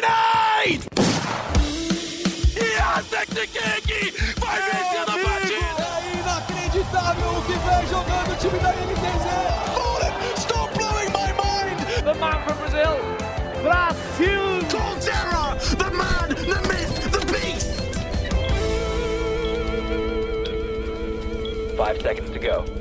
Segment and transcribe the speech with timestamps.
[0.00, 0.80] Grenade!
[2.56, 3.04] Yes,
[4.38, 5.84] Vai vencer a partida!
[5.96, 9.26] É inacreditável o que vem jogando o time da NTZ!
[10.40, 11.78] Stop blowing my mind!
[12.02, 12.96] The man from Brazil,
[13.62, 14.60] Brasil!
[14.70, 17.70] Coldzera, the man, the myth, the beast!
[21.76, 22.79] Five seconds to go.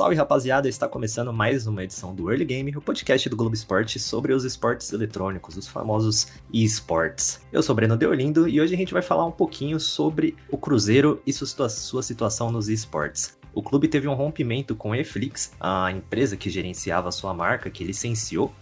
[0.00, 3.98] Salve rapaziada, está começando mais uma edição do Early Game, o podcast do Globo Esporte
[3.98, 7.42] sobre os esportes eletrônicos, os famosos esports.
[7.52, 11.20] Eu sou Breno Deolindo e hoje a gente vai falar um pouquinho sobre o Cruzeiro
[11.26, 13.38] e sua, situação nos esportes.
[13.52, 17.84] O clube teve um rompimento com a Eflix, a empresa que gerenciava sua marca, que
[17.84, 18.54] licenciou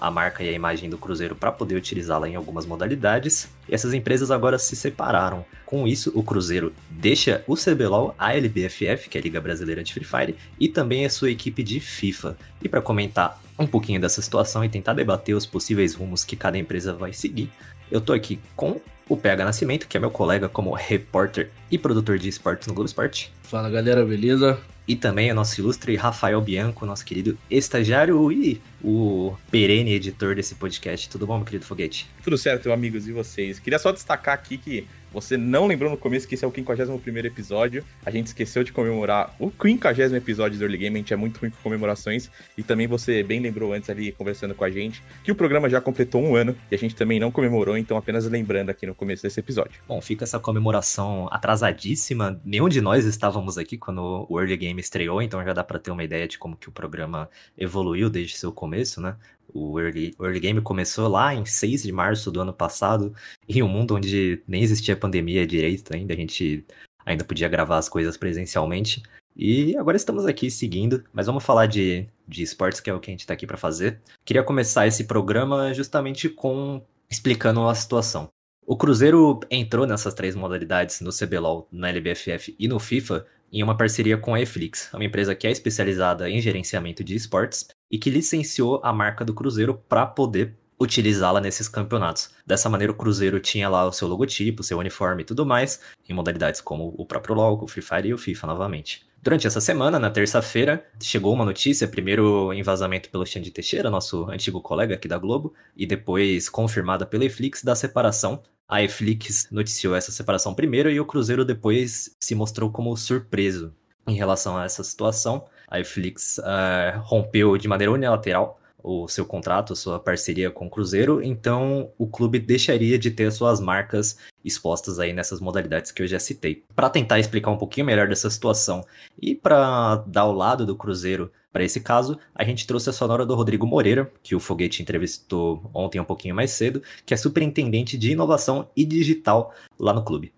[0.00, 3.48] a marca e a imagem do Cruzeiro para poder utilizá-la em algumas modalidades.
[3.68, 5.44] E essas empresas agora se separaram.
[5.64, 9.92] Com isso, o Cruzeiro deixa o CBLOL, a LBFF, que é a Liga Brasileira de
[9.92, 12.36] Free Fire, e também a sua equipe de FIFA.
[12.62, 16.58] E para comentar um pouquinho dessa situação e tentar debater os possíveis rumos que cada
[16.58, 17.50] empresa vai seguir,
[17.90, 22.18] eu tô aqui com o PH Nascimento, que é meu colega como repórter e produtor
[22.18, 23.32] de esportes no Globo Esporte.
[23.42, 24.58] Fala galera, beleza?
[24.86, 30.54] E também o nosso ilustre Rafael Bianco, nosso querido estagiário e o perene editor desse
[30.56, 31.08] podcast.
[31.08, 32.06] Tudo bom, meu querido Foguete?
[32.22, 33.58] Tudo certo, amigos, e vocês?
[33.58, 37.18] Queria só destacar aqui que você não lembrou no começo que esse é o 51
[37.24, 37.84] episódio.
[38.04, 40.96] A gente esqueceu de comemorar o 50 episódio do Early Game.
[40.96, 42.28] A gente é muito ruim com comemorações.
[42.58, 45.80] E também você bem lembrou antes ali, conversando com a gente, que o programa já
[45.80, 47.78] completou um ano e a gente também não comemorou.
[47.78, 49.80] Então, apenas lembrando aqui no começo desse episódio.
[49.86, 52.40] Bom, fica essa comemoração atrasadíssima.
[52.44, 55.22] Nenhum de nós estávamos aqui quando o Early Game estreou.
[55.22, 58.50] Então, já dá para ter uma ideia de como que o programa evoluiu desde seu
[58.50, 59.14] começo, né?
[59.52, 63.14] O early, early Game começou lá em 6 de março do ano passado,
[63.48, 66.64] em um mundo onde nem existia pandemia direito ainda, a gente
[67.04, 69.02] ainda podia gravar as coisas presencialmente.
[69.36, 73.10] E agora estamos aqui seguindo, mas vamos falar de, de esportes, que é o que
[73.10, 74.00] a gente está aqui para fazer.
[74.24, 78.28] Queria começar esse programa justamente com explicando a situação.
[78.66, 83.76] O Cruzeiro entrou nessas três modalidades no CBLOL, na LBFF e no FIFA em uma
[83.76, 88.10] parceria com a Eflix, uma empresa que é especializada em gerenciamento de esportes e que
[88.10, 92.30] licenciou a marca do Cruzeiro para poder utilizá-la nesses campeonatos.
[92.44, 96.12] Dessa maneira, o Cruzeiro tinha lá o seu logotipo, seu uniforme e tudo mais, em
[96.12, 99.06] modalidades como o próprio LoL, o Free Fire e o FIFA novamente.
[99.22, 104.28] Durante essa semana, na terça-feira, chegou uma notícia, primeiro em vazamento pelo Xande Teixeira, nosso
[104.28, 108.42] antigo colega aqui da Globo, e depois confirmada pela Eflix da separação.
[108.68, 113.72] A Eflix noticiou essa separação primeiro e o Cruzeiro depois se mostrou como surpreso
[114.04, 119.74] em relação a essa situação a Netflix uh, rompeu de maneira unilateral o seu contrato,
[119.74, 125.10] sua parceria com o Cruzeiro, então o clube deixaria de ter suas marcas expostas aí
[125.10, 126.62] nessas modalidades que eu já citei.
[126.76, 128.84] Para tentar explicar um pouquinho melhor dessa situação
[129.20, 133.24] e para dar o lado do Cruzeiro para esse caso, a gente trouxe a sonora
[133.24, 137.96] do Rodrigo Moreira, que o Foguete entrevistou ontem um pouquinho mais cedo, que é superintendente
[137.96, 140.30] de inovação e digital lá no clube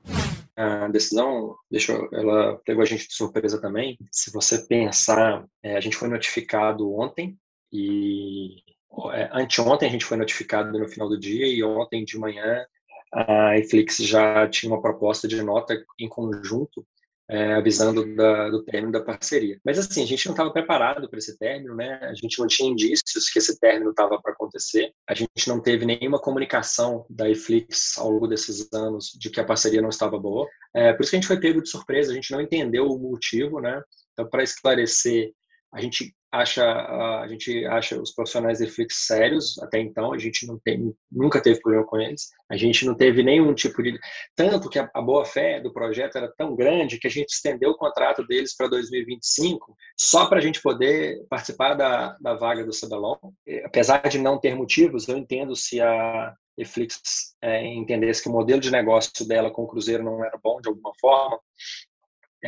[0.57, 3.99] a decisão deixou, ela pegou a gente de surpresa também.
[4.11, 7.37] Se você pensar, é, a gente foi notificado ontem
[7.71, 8.63] e
[9.13, 12.65] é, anteontem a gente foi notificado no final do dia e ontem de manhã
[13.13, 16.87] a Netflix já tinha uma proposta de nota em conjunto
[17.29, 19.59] é, avisando da, do término da parceria.
[19.65, 21.99] Mas assim, a gente não estava preparado para esse término, né?
[22.03, 24.93] A gente não tinha indícios que esse término estava para acontecer.
[25.09, 29.45] A gente não teve nenhuma comunicação da Eflix ao longo desses anos de que a
[29.45, 30.49] parceria não estava boa.
[30.75, 32.99] É, por isso que a gente foi pego de surpresa, a gente não entendeu o
[32.99, 33.83] motivo, né?
[34.13, 35.33] Então, para esclarecer,
[35.73, 40.47] a gente acha a gente acha os profissionais de Flix sérios até então a gente
[40.47, 43.99] não tem nunca teve problema com eles a gente não teve nenhum tipo de
[44.35, 47.71] tanto que a, a boa fé do projeto era tão grande que a gente estendeu
[47.71, 52.73] o contrato deles para 2025 só para a gente poder participar da, da vaga do
[52.73, 53.33] CBLOL
[53.65, 58.61] apesar de não ter motivos eu entendo se a Netflix é, entendesse que o modelo
[58.61, 61.39] de negócio dela com o Cruzeiro não era bom de alguma forma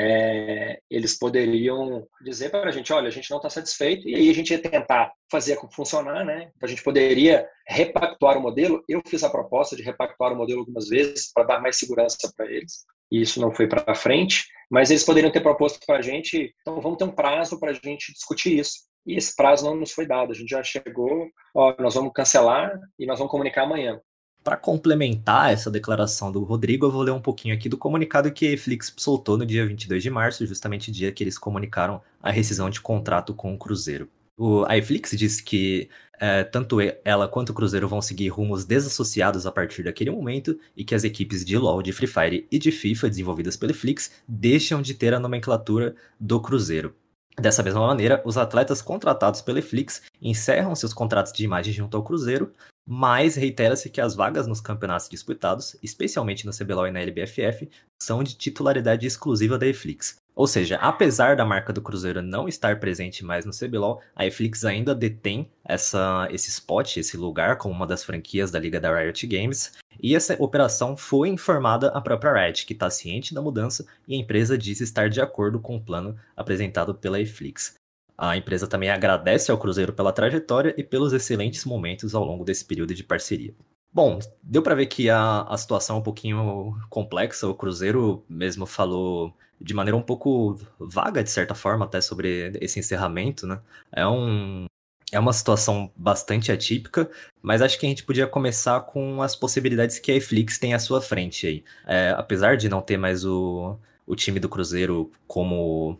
[0.00, 4.30] é, eles poderiam dizer para a gente, olha, a gente não está satisfeito, e aí
[4.30, 6.52] a gente ia tentar fazer funcionar, né?
[6.56, 8.84] Então a gente poderia repactuar o modelo.
[8.88, 12.46] Eu fiz a proposta de repactuar o modelo algumas vezes para dar mais segurança para
[12.46, 16.54] eles, e isso não foi para frente, mas eles poderiam ter proposto para a gente,
[16.60, 18.86] então vamos ter um prazo para a gente discutir isso.
[19.04, 20.32] E esse prazo não nos foi dado.
[20.32, 23.98] A gente já chegou, ó, nós vamos cancelar e nós vamos comunicar amanhã.
[24.42, 28.46] Para complementar essa declaração do Rodrigo, eu vou ler um pouquinho aqui do comunicado que
[28.46, 32.30] a Netflix soltou no dia 22 de março, justamente o dia que eles comunicaram a
[32.30, 34.08] rescisão de contrato com o Cruzeiro.
[34.36, 35.90] O, a Netflix disse que
[36.20, 40.84] é, tanto ela quanto o Cruzeiro vão seguir rumos desassociados a partir daquele momento e
[40.84, 44.80] que as equipes de LoL, de Free Fire e de FIFA desenvolvidas pela Netflix deixam
[44.80, 46.94] de ter a nomenclatura do Cruzeiro.
[47.38, 52.02] Dessa mesma maneira, os atletas contratados pela Flix encerram seus contratos de imagem junto ao
[52.02, 52.52] Cruzeiro,
[52.90, 57.68] mas reitera-se que as vagas nos campeonatos disputados, especialmente no CBLOL e na LBFF,
[57.98, 60.16] são de titularidade exclusiva da Eflix.
[60.34, 64.64] Ou seja, apesar da marca do Cruzeiro não estar presente mais no CBLOL, a Eflix
[64.64, 69.26] ainda detém essa, esse spot, esse lugar como uma das franquias da Liga da Riot
[69.26, 74.14] Games, e essa operação foi informada à própria Riot, que está ciente da mudança e
[74.14, 77.77] a empresa diz estar de acordo com o plano apresentado pela Eflix.
[78.18, 82.64] A empresa também agradece ao Cruzeiro pela trajetória e pelos excelentes momentos ao longo desse
[82.64, 83.54] período de parceria.
[83.92, 87.46] Bom, deu para ver que a, a situação é um pouquinho complexa.
[87.46, 92.78] O Cruzeiro mesmo falou de maneira um pouco vaga, de certa forma, até sobre esse
[92.78, 93.60] encerramento, né?
[93.92, 94.66] É um.
[95.10, 97.10] É uma situação bastante atípica,
[97.40, 100.78] mas acho que a gente podia começar com as possibilidades que a Eflix tem à
[100.78, 101.64] sua frente aí.
[101.86, 105.98] É, apesar de não ter mais o, o time do Cruzeiro como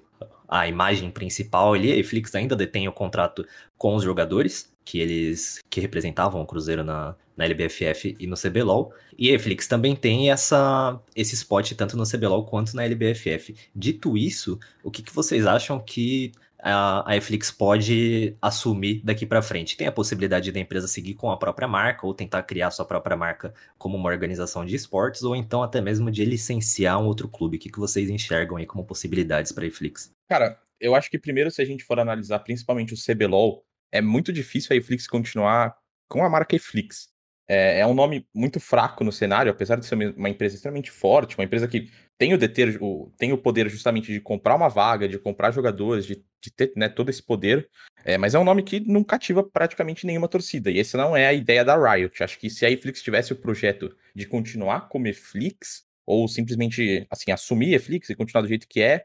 [0.49, 3.47] a imagem principal ali, a Eflix ainda detém o contrato
[3.77, 8.93] com os jogadores, que eles que representavam o Cruzeiro na, na LBFF e no CBLOL.
[9.19, 13.55] E a Eflix também tem essa, esse spot tanto no CBLOL quanto na LBFF.
[13.77, 19.43] Dito isso, o que, que vocês acham que a, a Eflix pode assumir daqui para
[19.43, 19.77] frente?
[19.77, 23.17] Tem a possibilidade da empresa seguir com a própria marca ou tentar criar sua própria
[23.17, 27.57] marca como uma organização de esportes ou então até mesmo de licenciar um outro clube?
[27.57, 30.13] O que, que vocês enxergam aí como possibilidades para a Eflix?
[30.29, 34.33] Cara, eu acho que primeiro se a gente for analisar principalmente o CBLOL, é muito
[34.33, 35.77] difícil a Eflix continuar
[36.09, 37.09] com a marca Eflix.
[37.51, 41.37] É, é, um nome muito fraco no cenário, apesar de ser uma empresa extremamente forte,
[41.39, 45.09] uma empresa que tem o, deter, o, tem o poder justamente de comprar uma vaga,
[45.09, 47.69] de comprar jogadores, de, de ter né, todo esse poder,
[48.05, 51.26] é, mas é um nome que não cativa praticamente nenhuma torcida, e essa não é
[51.26, 52.23] a ideia da Riot.
[52.23, 57.31] Acho que se a Eflix tivesse o projeto de continuar como Eflix, ou simplesmente assim
[57.31, 59.05] assumir Eflix e continuar do jeito que é,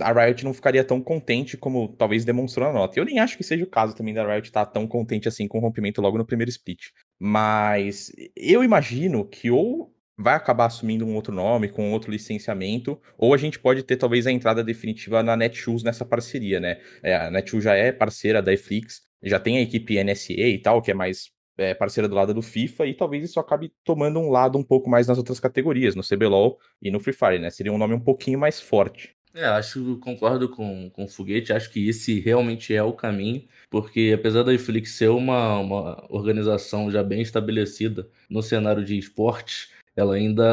[0.00, 2.98] a Riot não ficaria tão contente como talvez demonstrou na nota.
[2.98, 5.48] Eu nem acho que seja o caso também da Riot estar tá tão contente assim
[5.48, 6.90] com o rompimento logo no primeiro split.
[7.18, 13.34] Mas eu imagino que ou vai acabar assumindo um outro nome, com outro licenciamento, ou
[13.34, 16.80] a gente pode ter talvez a entrada definitiva na Netshoes nessa parceria, né?
[17.02, 20.80] É, a Netshoes já é parceira da Eflix, já tem a equipe NSA e tal,
[20.80, 24.30] que é mais é, parceira do lado do FIFA, e talvez isso acabe tomando um
[24.30, 27.50] lado um pouco mais nas outras categorias, no CBLOL e no Free Fire, né?
[27.50, 29.16] Seria um nome um pouquinho mais forte.
[29.34, 34.12] É, acho, concordo com, com o Foguete, acho que esse realmente é o caminho, porque
[34.14, 40.14] apesar da Netflix ser uma, uma organização já bem estabelecida no cenário de esportes, ela
[40.14, 40.44] ainda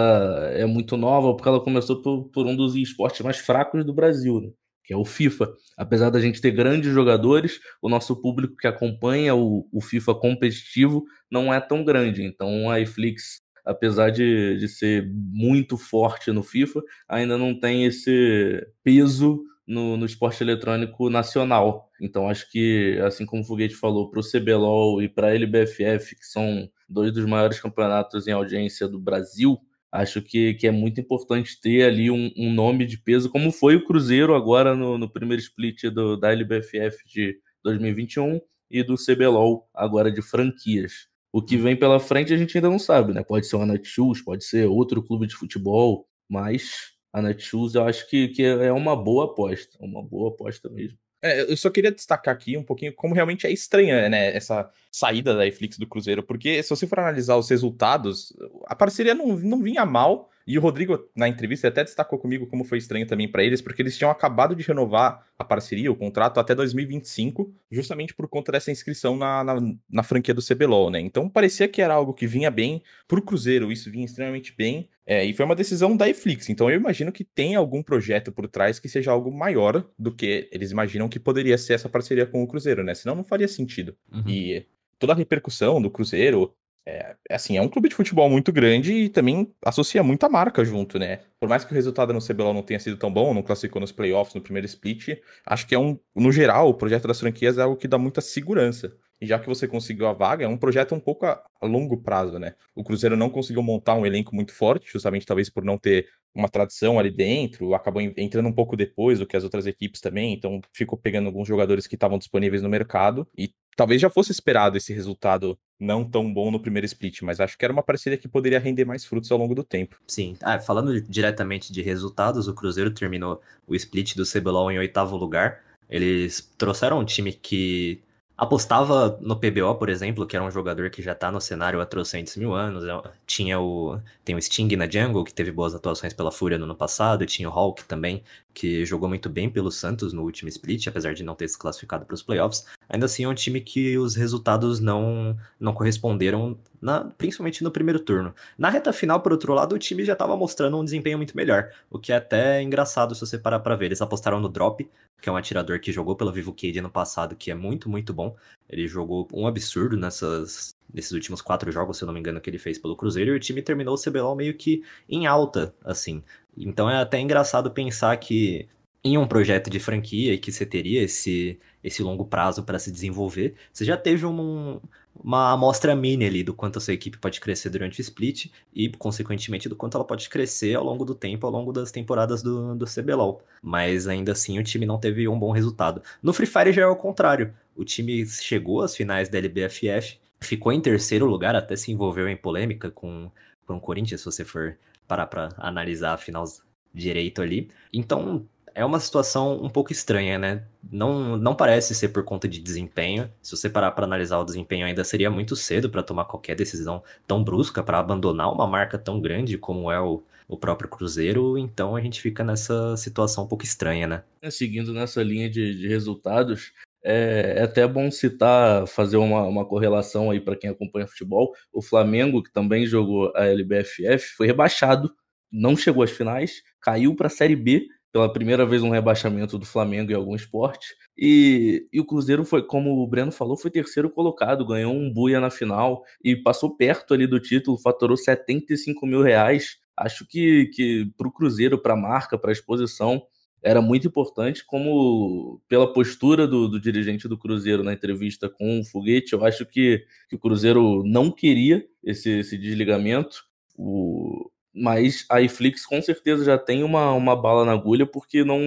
[0.53, 4.39] é muito nova, porque ela começou por, por um dos esportes mais fracos do Brasil,
[4.41, 4.49] né?
[4.85, 5.53] que é o FIFA.
[5.77, 11.05] Apesar da gente ter grandes jogadores, o nosso público que acompanha o, o FIFA competitivo
[11.31, 12.23] não é tão grande.
[12.23, 18.65] Então a Netflix apesar de, de ser muito forte no FIFA, ainda não tem esse
[18.83, 21.89] peso no, no esporte eletrônico nacional.
[22.01, 26.15] Então acho que, assim como o Foguete falou, para o CBLOL e para a LBFF,
[26.15, 29.59] que são dois dos maiores campeonatos em audiência do Brasil,
[29.91, 33.75] acho que, que é muito importante ter ali um, um nome de peso, como foi
[33.75, 38.39] o Cruzeiro agora no, no primeiro split do, da LBFF de 2021
[38.71, 41.07] e do CBLOL agora de franquias.
[41.31, 43.23] O que vem pela frente a gente ainda não sabe, né?
[43.23, 48.09] Pode ser o Netshoes, pode ser outro clube de futebol, mas a Netshoes eu acho
[48.09, 50.97] que, que é uma boa aposta, uma boa aposta mesmo.
[51.23, 55.33] É, eu só queria destacar aqui um pouquinho como realmente é estranha, né, essa saída
[55.33, 58.33] da Netflix do Cruzeiro, porque se você for analisar os resultados,
[58.65, 62.63] a parceria não, não vinha mal, e o Rodrigo, na entrevista, até destacou comigo como
[62.63, 66.39] foi estranho também para eles, porque eles tinham acabado de renovar a parceria, o contrato,
[66.39, 69.55] até 2025, justamente por conta dessa inscrição na, na,
[69.89, 70.99] na franquia do CBLOL, né?
[70.99, 75.25] Então parecia que era algo que vinha bem pro Cruzeiro, isso vinha extremamente bem, é,
[75.25, 76.49] e foi uma decisão da Eflix.
[76.49, 80.49] Então eu imagino que tem algum projeto por trás que seja algo maior do que
[80.51, 82.93] eles imaginam que poderia ser essa parceria com o Cruzeiro, né?
[82.93, 83.95] Senão não faria sentido.
[84.11, 84.23] Uhum.
[84.27, 84.65] E
[84.97, 86.53] toda a repercussão do Cruzeiro,
[86.85, 90.99] é, assim, é um clube de futebol muito grande e também associa muita marca junto,
[90.99, 91.21] né?
[91.39, 93.91] Por mais que o resultado no CBLOL não tenha sido tão bom, não classificou nos
[93.91, 97.61] playoffs no primeiro split, acho que é um, no geral, o projeto das franquias é
[97.61, 98.93] algo que dá muita segurança.
[99.21, 101.95] E já que você conseguiu a vaga, é um projeto um pouco a, a longo
[102.01, 102.55] prazo, né?
[102.75, 106.49] O Cruzeiro não conseguiu montar um elenco muito forte, justamente talvez por não ter uma
[106.49, 110.59] tradição ali dentro, acabou entrando um pouco depois do que as outras equipes também, então
[110.73, 114.93] ficou pegando alguns jogadores que estavam disponíveis no mercado e talvez já fosse esperado esse
[114.93, 118.59] resultado não tão bom no primeiro split, mas acho que era uma parceria que poderia
[118.59, 119.97] render mais frutos ao longo do tempo.
[120.07, 125.17] Sim, ah, falando diretamente de resultados, o Cruzeiro terminou o split do CBLOL em oitavo
[125.17, 125.61] lugar.
[125.89, 128.01] Eles trouxeram um time que
[128.35, 131.85] apostava no PBO, por exemplo, que era um jogador que já tá no cenário há
[131.85, 132.83] trocentos mil anos.
[132.83, 133.99] É, tinha o.
[134.23, 137.25] Tem o Sting na Jungle, que teve boas atuações pela Fúria no ano passado.
[137.25, 141.23] Tinha o Hulk também, que jogou muito bem pelo Santos no último split, apesar de
[141.23, 142.65] não ter se classificado para os playoffs.
[142.89, 147.99] Ainda assim, é um time que os resultados não, não corresponderam, na, principalmente no primeiro
[147.99, 148.33] turno.
[148.57, 151.71] Na reta final, por outro lado, o time já estava mostrando um desempenho muito melhor,
[151.89, 153.85] o que é até engraçado se você parar para ver.
[153.85, 154.87] Eles apostaram no Drop,
[155.21, 158.13] que é um atirador que jogou pela Vivo Cade ano passado, que é muito, muito
[158.13, 158.35] bom.
[158.69, 162.49] Ele jogou um absurdo nessas, nesses últimos quatro jogos, se eu não me engano, que
[162.49, 166.21] ele fez pelo Cruzeiro, e o time terminou o CBLOL meio que em alta, assim.
[166.57, 168.67] Então é até engraçado pensar que
[169.03, 173.55] em um projeto de franquia que você teria esse, esse longo prazo para se desenvolver,
[173.71, 174.79] você já teve um,
[175.21, 178.89] uma amostra mini ali do quanto a sua equipe pode crescer durante o split e,
[178.89, 182.75] consequentemente, do quanto ela pode crescer ao longo do tempo, ao longo das temporadas do,
[182.75, 183.43] do CBLOL.
[183.61, 186.01] Mas ainda assim o time não teve um bom resultado.
[186.21, 187.53] No Free Fire já é o contrário.
[187.75, 192.37] O time chegou às finais da LBFF, ficou em terceiro lugar, até se envolveu em
[192.37, 193.29] polêmica com,
[193.65, 196.45] com o Corinthians, se você for parar para analisar a final
[196.93, 197.69] direito ali.
[197.91, 200.63] Então, é uma situação um pouco estranha, né?
[200.91, 203.31] Não, não parece ser por conta de desempenho.
[203.41, 207.03] Se você parar para analisar o desempenho, ainda seria muito cedo para tomar qualquer decisão
[207.27, 211.57] tão brusca para abandonar uma marca tão grande como é o, o próprio Cruzeiro.
[211.57, 214.23] Então a gente fica nessa situação um pouco estranha, né?
[214.41, 216.71] É, seguindo nessa linha de, de resultados,
[217.03, 221.53] é, é, até bom citar, fazer uma, uma correlação aí para quem acompanha futebol.
[221.71, 225.13] O Flamengo, que também jogou a LBFF, foi rebaixado,
[225.51, 229.65] não chegou às finais, caiu para a Série B pela primeira vez um rebaixamento do
[229.65, 230.95] Flamengo em algum esporte.
[231.17, 235.39] E, e, o Cruzeiro foi, como o Breno falou, foi terceiro colocado, ganhou um buia
[235.39, 239.77] na final e passou perto ali do título, faturou 75 mil reais.
[239.97, 243.23] Acho que, que para o Cruzeiro, para a marca, para a exposição,
[243.63, 248.85] era muito importante, como pela postura do, do, dirigente do Cruzeiro na entrevista com o
[248.85, 253.43] Foguete, eu acho que, que o Cruzeiro não queria esse, esse desligamento.
[253.75, 258.59] O, mas a iFlix com certeza já tem uma, uma bala na agulha, porque não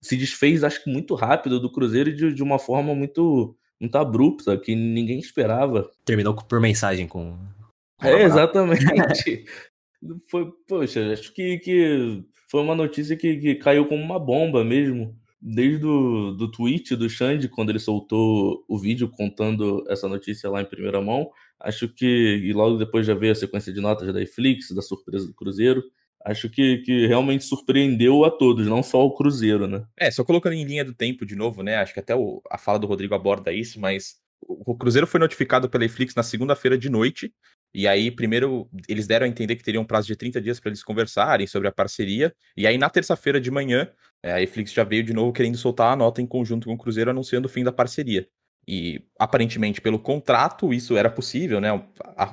[0.00, 3.96] se desfez, acho que muito rápido do Cruzeiro e de, de uma forma muito, muito
[3.98, 5.90] abrupta, que ninguém esperava.
[6.04, 7.36] Terminou por mensagem com.
[8.00, 8.84] com é, exatamente.
[10.30, 15.16] foi, poxa, acho que, que foi uma notícia que, que caiu como uma bomba mesmo.
[15.44, 20.62] Desde o do tweet do Xande, quando ele soltou o vídeo contando essa notícia lá
[20.62, 21.30] em primeira mão,
[21.62, 25.26] Acho que, e logo depois já veio a sequência de notas da Netflix, da surpresa
[25.26, 25.82] do Cruzeiro.
[26.24, 29.84] Acho que, que realmente surpreendeu a todos, não só o Cruzeiro, né?
[29.96, 31.76] É, só colocando em linha do tempo de novo, né?
[31.76, 35.68] Acho que até o, a fala do Rodrigo aborda isso, mas o, Cruzeiro foi notificado
[35.68, 37.32] pela Netflix na segunda-feira de noite.
[37.74, 40.70] E aí, primeiro, eles deram a entender que teriam um prazo de 30 dias para
[40.70, 42.34] eles conversarem sobre a parceria.
[42.56, 43.88] E aí, na terça-feira de manhã,
[44.22, 46.78] é, a Netflix já veio de novo querendo soltar a nota em conjunto com o
[46.78, 48.26] Cruzeiro anunciando o fim da parceria.
[48.66, 51.68] E aparentemente, pelo contrato, isso era possível, né?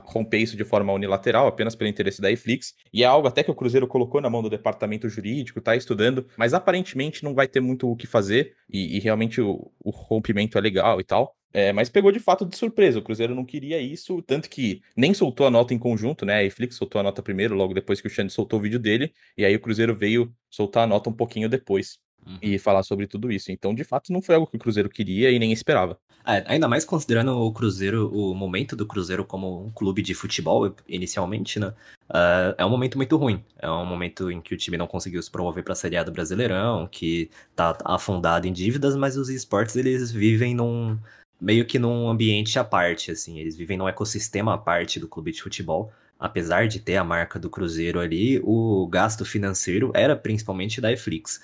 [0.06, 2.76] Romper isso de forma unilateral, apenas pelo interesse da Eflix.
[2.94, 6.28] E é algo até que o Cruzeiro colocou na mão do departamento jurídico, tá estudando,
[6.38, 8.54] mas aparentemente não vai ter muito o que fazer.
[8.70, 11.36] E, e realmente o, o, rompimento é legal e tal.
[11.52, 13.00] É, mas pegou de fato de surpresa.
[13.00, 16.36] O Cruzeiro não queria isso, tanto que nem soltou a nota em conjunto, né?
[16.36, 19.14] A Eflix soltou a nota primeiro, logo depois que o Xande soltou o vídeo dele.
[19.38, 22.38] E aí o Cruzeiro veio soltar a nota um pouquinho depois uhum.
[22.42, 23.52] e falar sobre tudo isso.
[23.52, 26.00] Então, de fato, não foi algo que o Cruzeiro queria e nem esperava.
[26.26, 30.76] É, ainda mais considerando o Cruzeiro, o momento do Cruzeiro como um clube de futebol,
[30.88, 31.74] inicialmente, né?
[32.10, 33.44] Uh, é um momento muito ruim.
[33.58, 36.04] É um momento em que o time não conseguiu se promover para a Série A
[36.04, 41.00] do Brasileirão, que tá afundado em dívidas, mas os esportes eles vivem num
[41.40, 45.32] meio que num ambiente à parte, assim, eles vivem num ecossistema à parte do clube
[45.32, 45.92] de futebol.
[46.20, 51.42] Apesar de ter a marca do Cruzeiro ali, o gasto financeiro era principalmente da Eflix.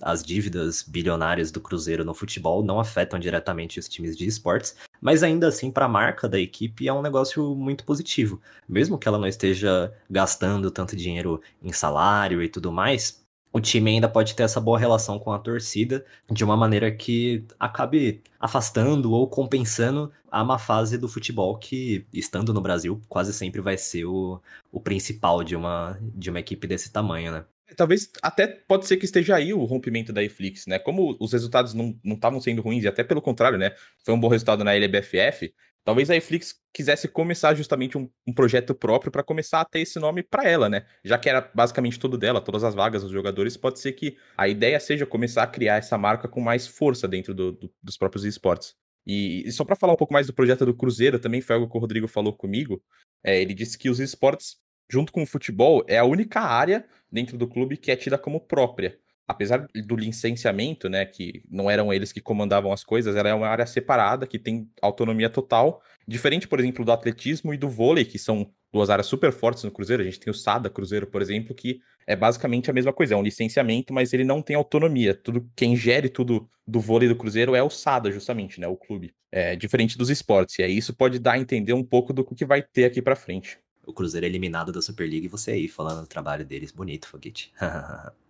[0.00, 5.22] As dívidas bilionárias do Cruzeiro no futebol não afetam diretamente os times de esportes, mas
[5.22, 8.40] ainda assim, para a marca da equipe, é um negócio muito positivo.
[8.68, 13.20] Mesmo que ela não esteja gastando tanto dinheiro em salário e tudo mais,
[13.52, 17.44] o time ainda pode ter essa boa relação com a torcida de uma maneira que
[17.58, 23.60] acabe afastando ou compensando a má fase do futebol que, estando no Brasil, quase sempre
[23.60, 24.40] vai ser o,
[24.70, 27.44] o principal de uma, de uma equipe desse tamanho, né?
[27.76, 30.78] Talvez até pode ser que esteja aí o rompimento da Netflix, né?
[30.78, 33.72] Como os resultados não estavam sendo ruins, e até pelo contrário, né?
[34.04, 35.52] Foi um bom resultado na LBFF.
[35.90, 39.98] Talvez a Netflix quisesse começar justamente um, um projeto próprio para começar a ter esse
[39.98, 40.86] nome para ela, né?
[41.04, 44.46] Já que era basicamente tudo dela, todas as vagas dos jogadores, pode ser que a
[44.46, 48.24] ideia seja começar a criar essa marca com mais força dentro do, do, dos próprios
[48.24, 48.76] esportes.
[49.04, 51.68] E, e só para falar um pouco mais do projeto do Cruzeiro, também foi algo
[51.68, 52.80] que o Rodrigo falou comigo.
[53.24, 57.38] É, ele disse que os esportes junto com o futebol, é a única área dentro
[57.38, 58.98] do clube que é tida como própria.
[59.30, 63.46] Apesar do licenciamento, né, que não eram eles que comandavam as coisas, ela é uma
[63.46, 68.18] área separada que tem autonomia total, diferente, por exemplo, do atletismo e do vôlei, que
[68.18, 70.02] são duas áreas super fortes no Cruzeiro.
[70.02, 73.16] A gente tem o SADA Cruzeiro, por exemplo, que é basicamente a mesma coisa, é
[73.16, 75.14] um licenciamento, mas ele não tem autonomia.
[75.14, 79.14] Tudo quem gere tudo do vôlei do Cruzeiro é o SADA, justamente, né, o clube.
[79.30, 80.58] É diferente dos esportes.
[80.58, 83.14] E aí isso pode dar a entender um pouco do que vai ter aqui para
[83.14, 83.58] frente.
[83.86, 86.72] O Cruzeiro é eliminado da Superliga e você aí falando do trabalho deles.
[86.72, 87.52] Bonito, Foguete.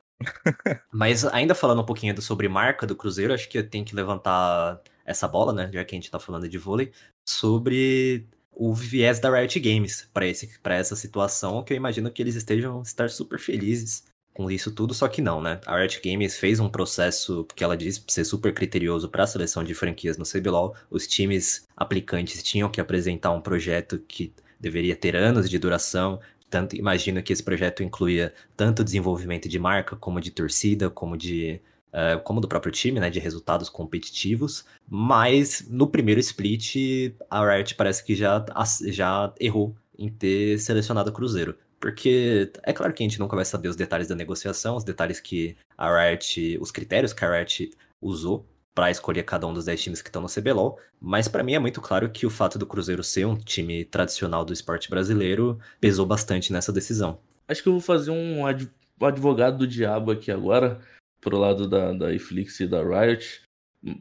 [0.92, 5.26] Mas ainda falando um pouquinho sobre marca do Cruzeiro, acho que tem que levantar essa
[5.26, 5.70] bola, né?
[5.72, 6.92] Já que a gente tá falando de vôlei,
[7.26, 12.82] sobre o viés da Riot Games para essa situação, que eu imagino que eles estejam
[12.82, 15.60] estar super felizes com isso tudo, só que não, né?
[15.66, 19.64] A Riot Games fez um processo que ela diz ser super criterioso para a seleção
[19.64, 20.74] de franquias no CBLOL.
[20.90, 26.76] Os times aplicantes tinham que apresentar um projeto que deveria ter anos de duração, tanto
[26.76, 31.60] imagino que esse projeto incluía tanto desenvolvimento de marca, como de torcida, como de
[31.92, 34.64] uh, como do próprio time, né, de resultados competitivos.
[34.88, 38.44] Mas no primeiro split, a Riot parece que já,
[38.88, 41.56] já errou em ter selecionado o Cruzeiro.
[41.78, 45.18] Porque é claro que a gente nunca vai saber os detalhes da negociação, os detalhes
[45.18, 47.70] que a Riot, os critérios que a Riot
[48.02, 51.54] usou para escolher cada um dos 10 times que estão no CBLOL, mas para mim
[51.54, 55.58] é muito claro que o fato do Cruzeiro ser um time tradicional do esporte brasileiro
[55.80, 57.20] pesou bastante nessa decisão.
[57.48, 60.80] Acho que eu vou fazer um advogado do diabo aqui agora,
[61.20, 63.42] pro lado da, da Iflix e da Riot,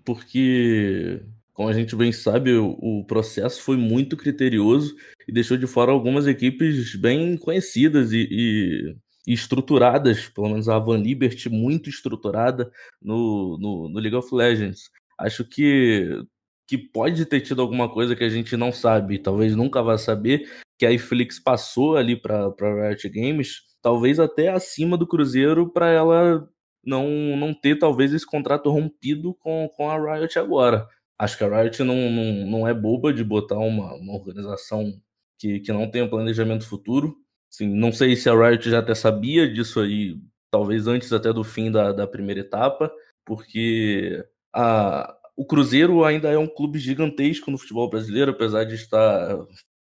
[0.06, 1.22] porque,
[1.54, 4.96] como a gente bem sabe, o, o processo foi muito criterioso
[5.28, 8.96] e deixou de fora algumas equipes bem conhecidas e, e
[9.28, 12.72] estruturadas, pelo menos a Van Liberty muito estruturada
[13.02, 14.90] no, no, no, League of Legends.
[15.18, 16.24] Acho que,
[16.68, 20.50] que pode ter tido alguma coisa que a gente não sabe, talvez nunca vá saber,
[20.78, 26.50] que a Iflix passou ali para Riot Games, talvez até acima do Cruzeiro para ela
[26.84, 27.08] não,
[27.38, 30.88] não ter talvez esse contrato rompido com, com a Riot agora.
[31.18, 34.94] Acho que a Riot não, não, não é boba de botar uma, uma organização
[35.38, 37.18] que, que não tem um planejamento futuro.
[37.52, 40.18] Assim, não sei se a Riot já até sabia disso aí,
[40.52, 42.92] talvez antes até do fim da, da primeira etapa,
[43.26, 49.38] porque a, o Cruzeiro ainda é um clube gigantesco no futebol brasileiro, apesar de estar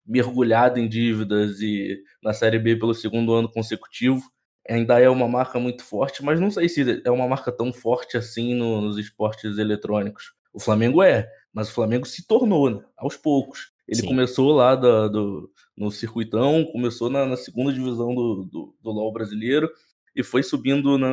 [0.06, 4.22] mergulhado em dívidas e na Série B pelo segundo ano consecutivo.
[4.68, 8.16] Ainda é uma marca muito forte, mas não sei se é uma marca tão forte
[8.16, 10.32] assim no, nos esportes eletrônicos.
[10.52, 13.72] O Flamengo é, mas o Flamengo se tornou, né, aos poucos.
[13.88, 14.06] Ele Sim.
[14.06, 19.12] começou lá da, do, no circuitão, começou na, na segunda divisão do, do, do, LoL
[19.12, 19.70] brasileiro
[20.14, 21.08] e foi subindo na,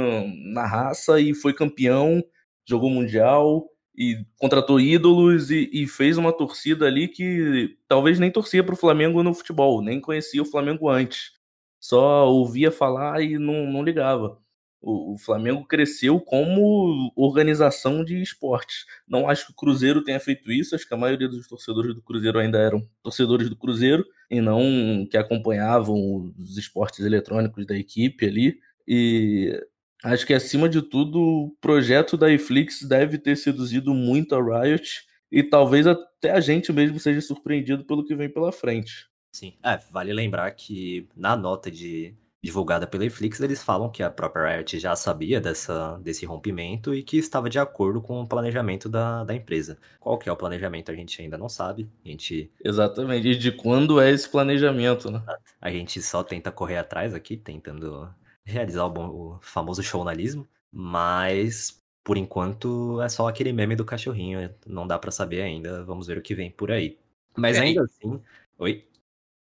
[0.54, 2.22] na raça e foi campeão,
[2.68, 3.66] jogou mundial
[3.98, 8.78] e contratou ídolos e, e fez uma torcida ali que talvez nem torcia para o
[8.78, 11.32] Flamengo no futebol, nem conhecia o Flamengo antes.
[11.80, 14.44] Só ouvia falar e não, não ligava
[14.86, 18.86] o, Flamengo cresceu como organização de esportes.
[19.08, 22.02] Não acho que o Cruzeiro tenha feito isso, acho que a maioria dos torcedores do
[22.02, 28.28] Cruzeiro ainda eram torcedores do Cruzeiro e não que acompanhavam os esportes eletrônicos da equipe
[28.28, 28.60] ali.
[28.88, 29.60] E
[30.04, 35.04] acho que acima de tudo, o projeto da Iflix deve ter seduzido muito a Riot
[35.32, 39.08] e talvez até a gente mesmo seja surpreendido pelo que vem pela frente.
[39.32, 42.16] Sim, é, vale lembrar que na nota de
[42.46, 47.02] divulgada pela Netflix, eles falam que a própria Riot já sabia dessa, desse rompimento e
[47.02, 49.78] que estava de acordo com o planejamento da, da empresa.
[50.00, 51.90] Qual que é o planejamento a gente ainda não sabe.
[52.06, 52.52] A gente...
[52.64, 55.24] Exatamente, e de quando é esse planejamento, né?
[55.60, 61.82] A gente só tenta correr atrás aqui, tentando realizar o, bom, o famoso jornalismo, mas
[62.04, 66.20] por enquanto é só aquele meme do cachorrinho, não dá para saber ainda, vamos ver
[66.20, 67.00] o que vem por aí.
[67.36, 68.22] Mas é, ainda assim...
[68.60, 68.88] Oi?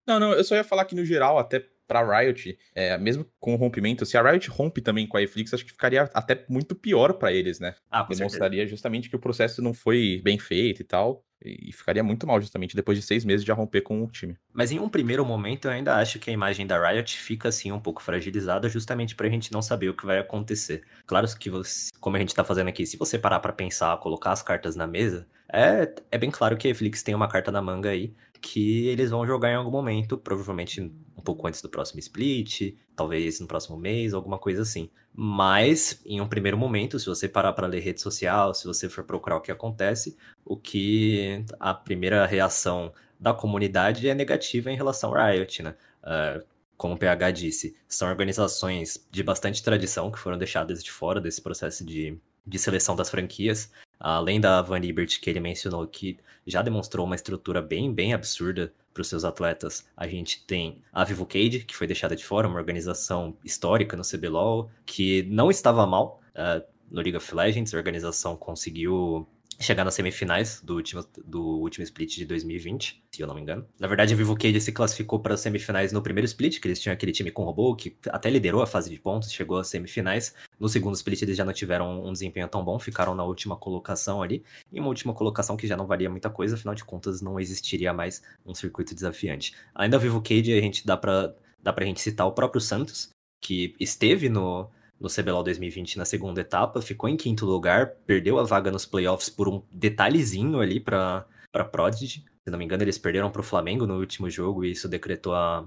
[0.07, 3.53] Não, não, eu só ia falar que no geral, até pra Riot, é, mesmo com
[3.53, 6.75] o rompimento, se a Riot rompe também com a Netflix, acho que ficaria até muito
[6.75, 7.75] pior para eles, né?
[7.89, 8.69] Ah, Demonstraria certeza.
[8.69, 11.23] justamente que o processo não foi bem feito e tal.
[11.43, 14.35] E ficaria muito mal, justamente, depois de seis meses de romper com o time.
[14.51, 17.71] Mas em um primeiro momento, eu ainda acho que a imagem da Riot fica, assim,
[17.71, 20.81] um pouco fragilizada, justamente pra gente não saber o que vai acontecer.
[21.05, 24.31] Claro que, você, como a gente tá fazendo aqui, se você parar para pensar, colocar
[24.31, 27.61] as cartas na mesa, é, é bem claro que a Netflix tem uma carta na
[27.61, 30.91] manga aí, que eles vão jogar em algum momento, provavelmente
[31.25, 34.89] pouco antes do próximo split, talvez no próximo mês, alguma coisa assim.
[35.13, 39.03] Mas, em um primeiro momento, se você parar para ler rede social, se você for
[39.03, 45.15] procurar o que acontece, o que a primeira reação da comunidade é negativa em relação
[45.15, 45.75] ao Riot, né?
[46.03, 46.45] Uh,
[46.77, 51.41] como o PH disse, são organizações de bastante tradição que foram deixadas de fora desse
[51.41, 53.71] processo de, de seleção das franquias.
[53.97, 58.73] Além da Van Liberty, que ele mencionou que já demonstrou uma estrutura bem, bem absurda
[58.95, 62.47] para os seus atletas, a gente tem a Vivo Cade, que foi deixada de fora,
[62.47, 67.73] uma organização histórica no CBLOL, que não estava mal, uh, no League of Legends.
[67.73, 69.27] A organização conseguiu
[69.59, 73.65] chegar nas semifinais do último, do último split de 2020, se eu não me engano.
[73.79, 76.79] Na verdade, a Vivo Cage se classificou para as semifinais no primeiro split, que eles
[76.79, 80.33] tinham aquele time com robô, que até liderou a fase de pontos, chegou às semifinais.
[80.59, 84.21] No segundo split, eles já não tiveram um desempenho tão bom, ficaram na última colocação
[84.21, 87.39] ali, e uma última colocação que já não valia muita coisa, afinal de contas, não
[87.39, 89.55] existiria mais um circuito desafiante.
[89.73, 93.09] Além da Vivo Cage, a gente dá para dá pra gente citar o próprio Santos,
[93.41, 98.43] que esteve no, no CBLOL 2020 na segunda etapa, ficou em quinto lugar, perdeu a
[98.43, 101.25] vaga nos playoffs por um detalhezinho ali para
[101.71, 102.23] Prodigy.
[102.43, 105.33] Se não me engano, eles perderam para o Flamengo no último jogo e isso decretou
[105.33, 105.65] a,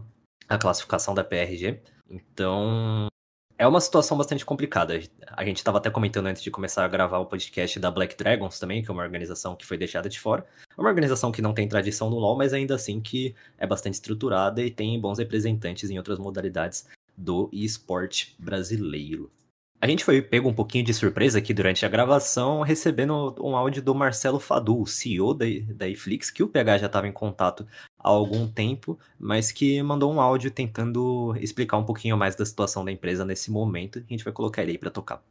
[0.49, 1.81] a classificação da PRG.
[2.09, 3.09] Então,
[3.59, 5.01] é uma situação bastante complicada.
[5.37, 8.61] A gente estava até comentando antes de começar a gravar o podcast da Black Dragons
[8.61, 10.47] também, que é uma organização que foi deixada de fora.
[10.71, 13.95] É uma organização que não tem tradição no LoL, mas ainda assim que é bastante
[13.95, 16.87] estruturada e tem bons representantes em outras modalidades
[17.19, 19.31] do esporte brasileiro.
[19.81, 23.81] A gente foi pego um pouquinho de surpresa aqui durante a gravação, recebendo um áudio
[23.81, 28.09] do Marcelo Fadu, CEO da, da Iflix, que o PH já estava em contato há
[28.09, 32.91] algum tempo, mas que mandou um áudio tentando explicar um pouquinho mais da situação da
[32.91, 34.01] empresa nesse momento.
[34.01, 35.23] A gente vai colocar ele aí para tocar.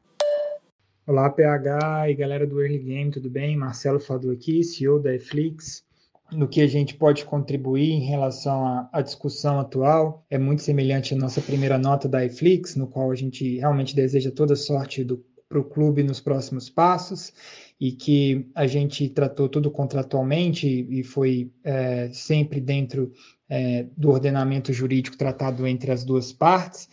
[1.06, 3.58] Olá, PH e galera do Early Game, tudo bem?
[3.58, 5.87] Marcelo Fadu aqui, CEO da Iflix
[6.32, 10.26] no que a gente pode contribuir em relação à, discussão atual.
[10.30, 14.32] É muito semelhante à nossa primeira nota da iFlix, no qual a gente realmente deseja
[14.32, 15.06] toda sorte
[15.48, 17.32] para o clube nos próximos passos
[17.80, 23.14] e que a gente tratou tudo contratualmente e foi é, sempre dentro
[23.48, 26.90] é, do ordenamento jurídico tratado entre as duas partes.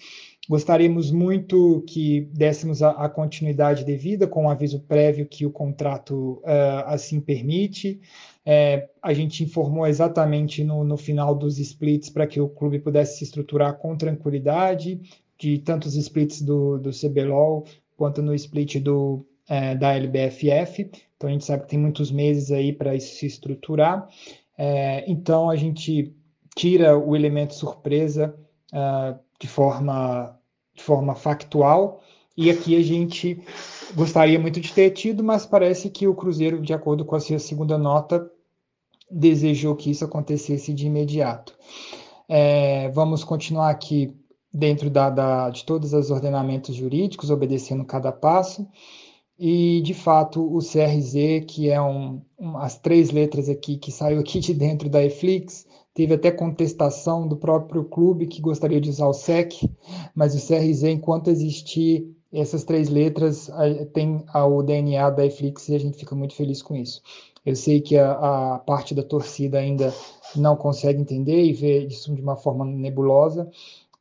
[0.48, 6.42] Gostaríamos muito que dessemos a, a continuidade devida com o aviso prévio que o contrato
[6.42, 8.00] uh, assim permite.
[8.44, 13.18] É, a gente informou exatamente no, no final dos splits para que o clube pudesse
[13.18, 15.00] se estruturar com tranquilidade,
[15.38, 17.64] de tantos splits do, do CBLOL
[17.96, 20.90] quanto no split do, é, da LBFF.
[21.16, 24.07] Então a gente sabe que tem muitos meses aí para isso se estruturar.
[24.59, 26.14] É, então a gente
[26.54, 28.37] tira o elemento surpresa
[28.74, 30.37] uh, de forma,
[30.74, 32.02] de forma factual.
[32.37, 33.40] E aqui a gente
[33.94, 37.38] gostaria muito de ter tido, mas parece que o Cruzeiro, de acordo com a sua
[37.38, 38.28] segunda nota,
[39.10, 41.56] desejou que isso acontecesse de imediato.
[42.28, 44.12] É, vamos continuar aqui
[44.52, 48.66] dentro da, da, de todos os ordenamentos jurídicos, obedecendo cada passo.
[49.38, 54.20] E, de fato, o CRZ, que é um, um, as três letras aqui que saiu
[54.20, 59.07] aqui de dentro da Eflix, teve até contestação do próprio clube que gostaria de usar
[59.07, 59.70] o SEC,
[60.14, 63.48] mas o CRZ, enquanto existir essas três letras,
[63.92, 67.00] tem o DNA da Eflix e a gente fica muito feliz com isso.
[67.46, 69.94] Eu sei que a, a parte da torcida ainda
[70.35, 73.48] não consegue entender e vê isso de uma forma nebulosa,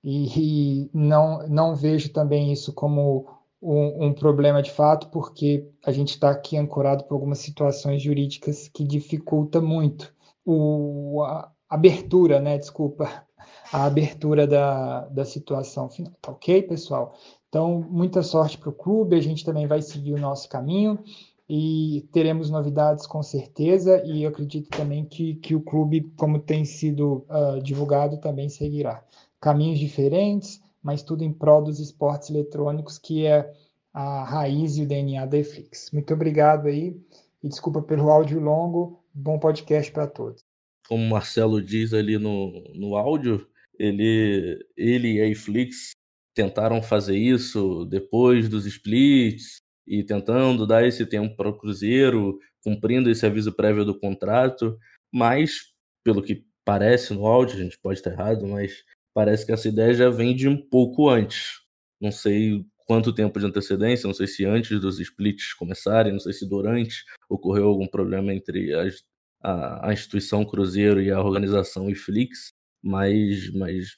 [0.03, 3.27] e, e não, não vejo também isso como
[3.61, 8.67] um, um, problema de fato, porque a gente está aqui ancorado por algumas situações jurídicas
[8.67, 10.13] que dificulta muito
[10.45, 12.57] o, a abertura, né?
[12.57, 13.25] Desculpa,
[13.71, 16.13] a abertura da, da situação final.
[16.21, 17.15] Tá ok, pessoal?
[17.49, 20.99] Então, muita sorte para o clube, a gente também vai seguir o nosso caminho
[21.47, 26.63] e teremos novidades com certeza, e eu acredito também que, que o clube, como tem
[26.63, 29.03] sido uh, divulgado, também seguirá.
[29.41, 33.51] Caminhos diferentes, mas tudo em prol dos esportes eletrônicos, que é
[33.93, 35.91] a raiz e o DNA da EFlix.
[35.91, 36.95] Muito obrigado aí,
[37.43, 40.52] e desculpa pelo áudio longo, bom podcast para todos.
[40.87, 45.91] Como o Marcelo diz ali no, no áudio, ele, ele e a EFlix
[46.35, 53.09] tentaram fazer isso depois dos splits, e tentando dar esse tempo para o Cruzeiro, cumprindo
[53.09, 54.77] esse aviso prévio do contrato,
[55.11, 59.67] mas, pelo que parece no áudio, a gente pode estar errado, mas parece que essa
[59.67, 61.61] ideia já vem de um pouco antes.
[62.01, 66.33] Não sei quanto tempo de antecedência, não sei se antes dos splits começarem, não sei
[66.33, 69.03] se durante ocorreu algum problema entre as,
[69.43, 73.97] a, a, instituição Cruzeiro e a organização IFLIX, mas, mas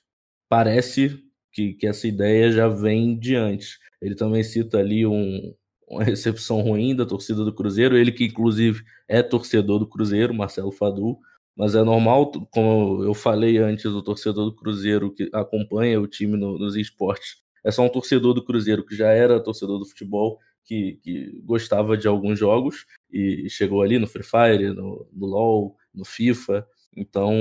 [0.50, 3.78] parece que, que essa ideia já vem de antes.
[4.02, 5.54] Ele também cita ali um,
[5.88, 10.72] uma recepção ruim da torcida do Cruzeiro, ele que inclusive é torcedor do Cruzeiro, Marcelo
[10.72, 11.18] Fadu,
[11.56, 16.36] mas é normal, como eu falei antes, o torcedor do Cruzeiro que acompanha o time
[16.36, 20.40] no, nos esportes, é só um torcedor do Cruzeiro que já era torcedor do futebol,
[20.66, 25.76] que, que gostava de alguns jogos e chegou ali no Free Fire, no, no LoL,
[25.94, 27.32] no FIFA, então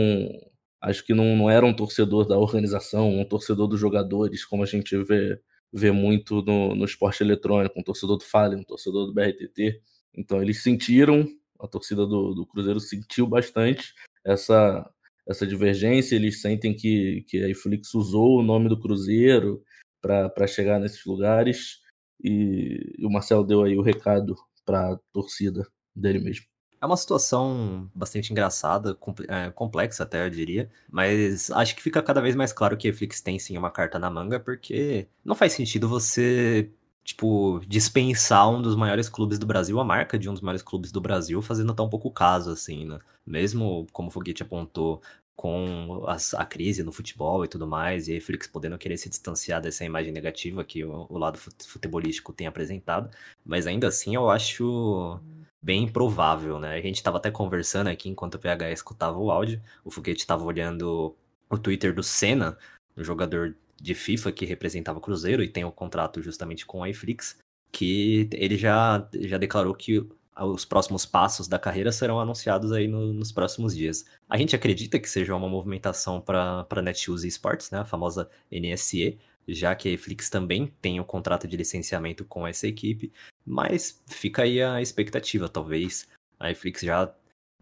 [0.81, 4.67] acho que não, não era um torcedor da organização, um torcedor dos jogadores, como a
[4.67, 5.41] gente vê
[5.75, 9.83] vê muito no, no esporte eletrônico, um torcedor do Fallen, um torcedor do BRTT.
[10.17, 11.27] Então eles sentiram,
[11.59, 13.93] a torcida do, do Cruzeiro sentiu bastante
[14.25, 14.89] essa,
[15.27, 19.65] essa divergência, eles sentem que, que a Iflix usou o nome do Cruzeiro
[20.01, 21.81] para chegar nesses lugares
[22.25, 24.35] e, o Marcelo deu aí o recado
[24.65, 26.47] para a torcida dele mesmo.
[26.81, 30.71] É uma situação bastante engraçada, é, complexa até, eu diria.
[30.91, 33.99] Mas acho que fica cada vez mais claro que a Netflix tem sim uma carta
[33.99, 36.71] na manga, porque não faz sentido você,
[37.03, 40.93] tipo, dispensar um dos maiores clubes do Brasil, a marca de um dos maiores clubes
[40.93, 42.99] do Brasil, fazendo tão pouco caso, assim, né?
[43.27, 45.01] Mesmo, como o Foguete apontou,
[45.37, 49.09] com as, a crise no futebol e tudo mais, e a Netflix podendo querer se
[49.09, 53.11] distanciar dessa imagem negativa que o, o lado futebolístico tem apresentado.
[53.45, 55.21] Mas ainda assim, eu acho
[55.63, 56.75] bem improvável, né?
[56.77, 59.63] A gente estava até conversando aqui enquanto o PH escutava o áudio.
[59.85, 61.17] O Foguete estava olhando
[61.51, 62.59] o Twitter do Senna,
[62.97, 66.83] um jogador de FIFA que representava o Cruzeiro e tem o um contrato justamente com
[66.83, 67.39] a iFlix,
[67.73, 73.13] que ele já, já declarou que os próximos passos da carreira serão anunciados aí no,
[73.13, 74.05] nos próximos dias.
[74.29, 79.19] A gente acredita que seja uma movimentação para a Netshoes Esports, né, a famosa NSE,
[79.47, 83.13] já que a Netflix também tem o um contrato de licenciamento com essa equipe,
[83.47, 86.09] mas fica aí a expectativa, talvez
[86.41, 87.15] a Netflix já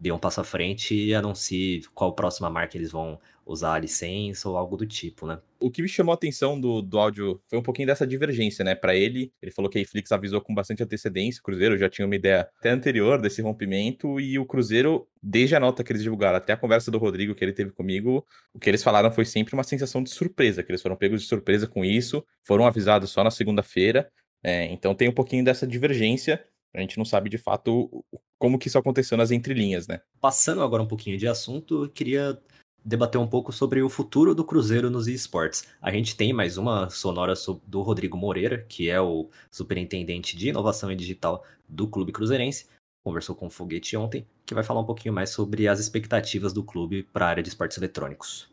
[0.03, 4.49] dê um passo à frente e anuncie qual próxima marca eles vão usar a licença
[4.49, 5.39] ou algo do tipo, né?
[5.61, 8.75] O que me chamou a atenção do, do áudio foi um pouquinho dessa divergência, né?
[8.75, 12.05] Para ele, ele falou que a Netflix avisou com bastante antecedência, o Cruzeiro já tinha
[12.05, 16.35] uma ideia até anterior desse rompimento, e o Cruzeiro, desde a nota que eles divulgaram
[16.35, 19.53] até a conversa do Rodrigo que ele teve comigo, o que eles falaram foi sempre
[19.53, 23.23] uma sensação de surpresa, que eles foram pegos de surpresa com isso, foram avisados só
[23.23, 24.11] na segunda-feira,
[24.43, 28.03] é, então tem um pouquinho dessa divergência, a gente não sabe de fato
[28.39, 30.01] como que isso aconteceu nas entrelinhas, né?
[30.19, 32.39] Passando agora um pouquinho de assunto, eu queria
[32.83, 35.67] debater um pouco sobre o futuro do Cruzeiro nos esportes.
[35.81, 37.33] A gente tem mais uma sonora
[37.65, 42.67] do Rodrigo Moreira, que é o superintendente de inovação e digital do Clube Cruzeirense.
[43.05, 46.63] Conversou com o Foguete ontem, que vai falar um pouquinho mais sobre as expectativas do
[46.63, 48.49] clube para a área de esportes eletrônicos.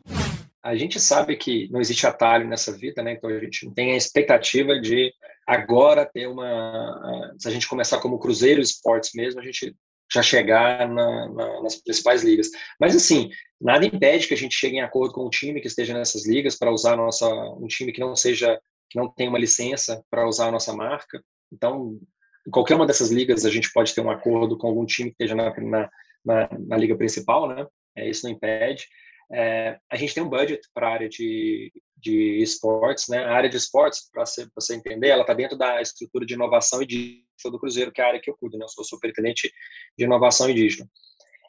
[0.63, 3.13] A gente sabe que não existe atalho nessa vida, né?
[3.13, 5.13] Então a gente não tem a expectativa de
[5.47, 7.33] agora ter uma.
[7.39, 9.75] Se a gente começar como Cruzeiro Esportes mesmo, a gente
[10.13, 12.49] já chegar na, na, nas principais ligas.
[12.79, 15.93] Mas assim, nada impede que a gente chegue em acordo com um time que esteja
[15.93, 20.03] nessas ligas para usar nossa um time que não seja que não tenha uma licença
[20.09, 21.23] para usar a nossa marca.
[21.51, 21.97] Então,
[22.45, 25.23] em qualquer uma dessas ligas a gente pode ter um acordo com algum time que
[25.23, 25.89] esteja na, na,
[26.25, 27.65] na, na liga principal, né?
[27.95, 28.87] É, isso não impede.
[29.31, 33.19] É, a gente tem um budget para a área de, de esportes, né?
[33.19, 36.85] A área de esportes, para você, entender, ela está dentro da estrutura de inovação e
[36.85, 38.65] digital do Cruzeiro, que é a área que eu cuido, né?
[38.65, 39.51] Eu sou superintendente
[39.97, 40.87] de inovação e digital.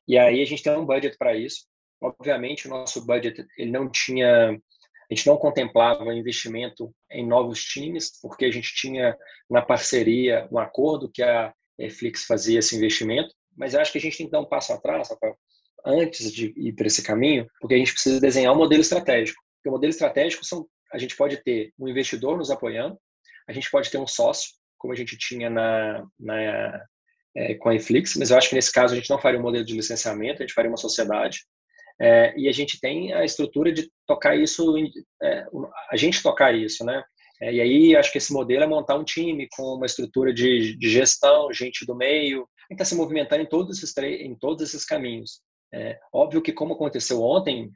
[0.06, 1.66] E aí a gente tem um budget para isso.
[2.00, 8.20] Obviamente, o nosso budget ele não tinha, a gente não contemplava investimento em novos times,
[8.20, 9.16] porque a gente tinha
[9.48, 13.32] na parceria um acordo que a Netflix fazia esse investimento.
[13.56, 15.36] Mas eu acho que a gente tem que dar um passo atrás, Rafael,
[15.84, 19.42] antes de ir para esse caminho, porque a gente precisa desenhar um modelo estratégico.
[19.62, 22.98] Porque o modelo estratégico são, a gente pode ter um investidor nos apoiando,
[23.48, 26.82] a gente pode ter um sócio, como a gente tinha na, na
[27.36, 29.42] é, com a Inflix, mas eu acho que nesse caso a gente não faria um
[29.42, 31.38] modelo de licenciamento, a gente faria uma sociedade.
[32.00, 34.74] É, e a gente tem a estrutura de tocar isso,
[35.22, 35.46] é,
[35.90, 37.04] a gente tocar isso, né?
[37.40, 40.76] É, e aí acho que esse modelo é montar um time com uma estrutura de,
[40.76, 44.84] de gestão, gente do meio, que está se movimentando em todos esses em todos esses
[44.84, 45.40] caminhos.
[45.72, 47.70] É, óbvio que, como aconteceu ontem,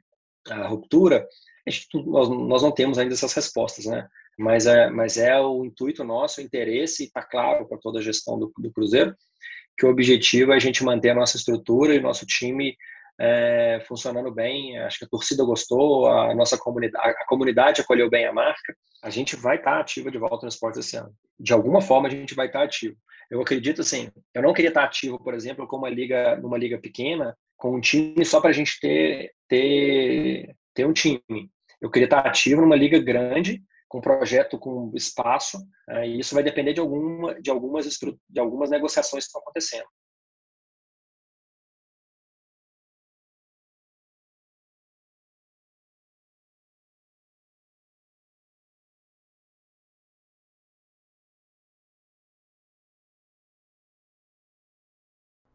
[0.47, 1.27] a ruptura,
[1.69, 4.07] gente, nós, nós não temos ainda essas respostas, né?
[4.37, 8.01] Mas é, mas é o intuito nosso, o interesse, e está claro para toda a
[8.01, 9.15] gestão do, do Cruzeiro,
[9.77, 12.75] que o objetivo é a gente manter a nossa estrutura e o nosso time
[13.19, 14.77] é, funcionando bem.
[14.79, 18.75] Acho que a torcida gostou, a nossa comunidade, a comunidade acolheu bem a marca.
[19.03, 21.13] A gente vai estar tá ativa de volta no esporte esse ano.
[21.39, 22.95] De alguma forma a gente vai estar tá ativo.
[23.29, 26.57] Eu acredito assim, eu não queria estar tá ativo, por exemplo, com uma liga, numa
[26.57, 31.21] liga pequena, com um time só para a gente ter, ter, ter um time.
[31.81, 36.43] Eu queria estar ativo numa liga grande, com projeto com espaço, né, e isso vai
[36.43, 37.85] depender de, alguma, de, algumas,
[38.29, 39.85] de algumas negociações que estão acontecendo.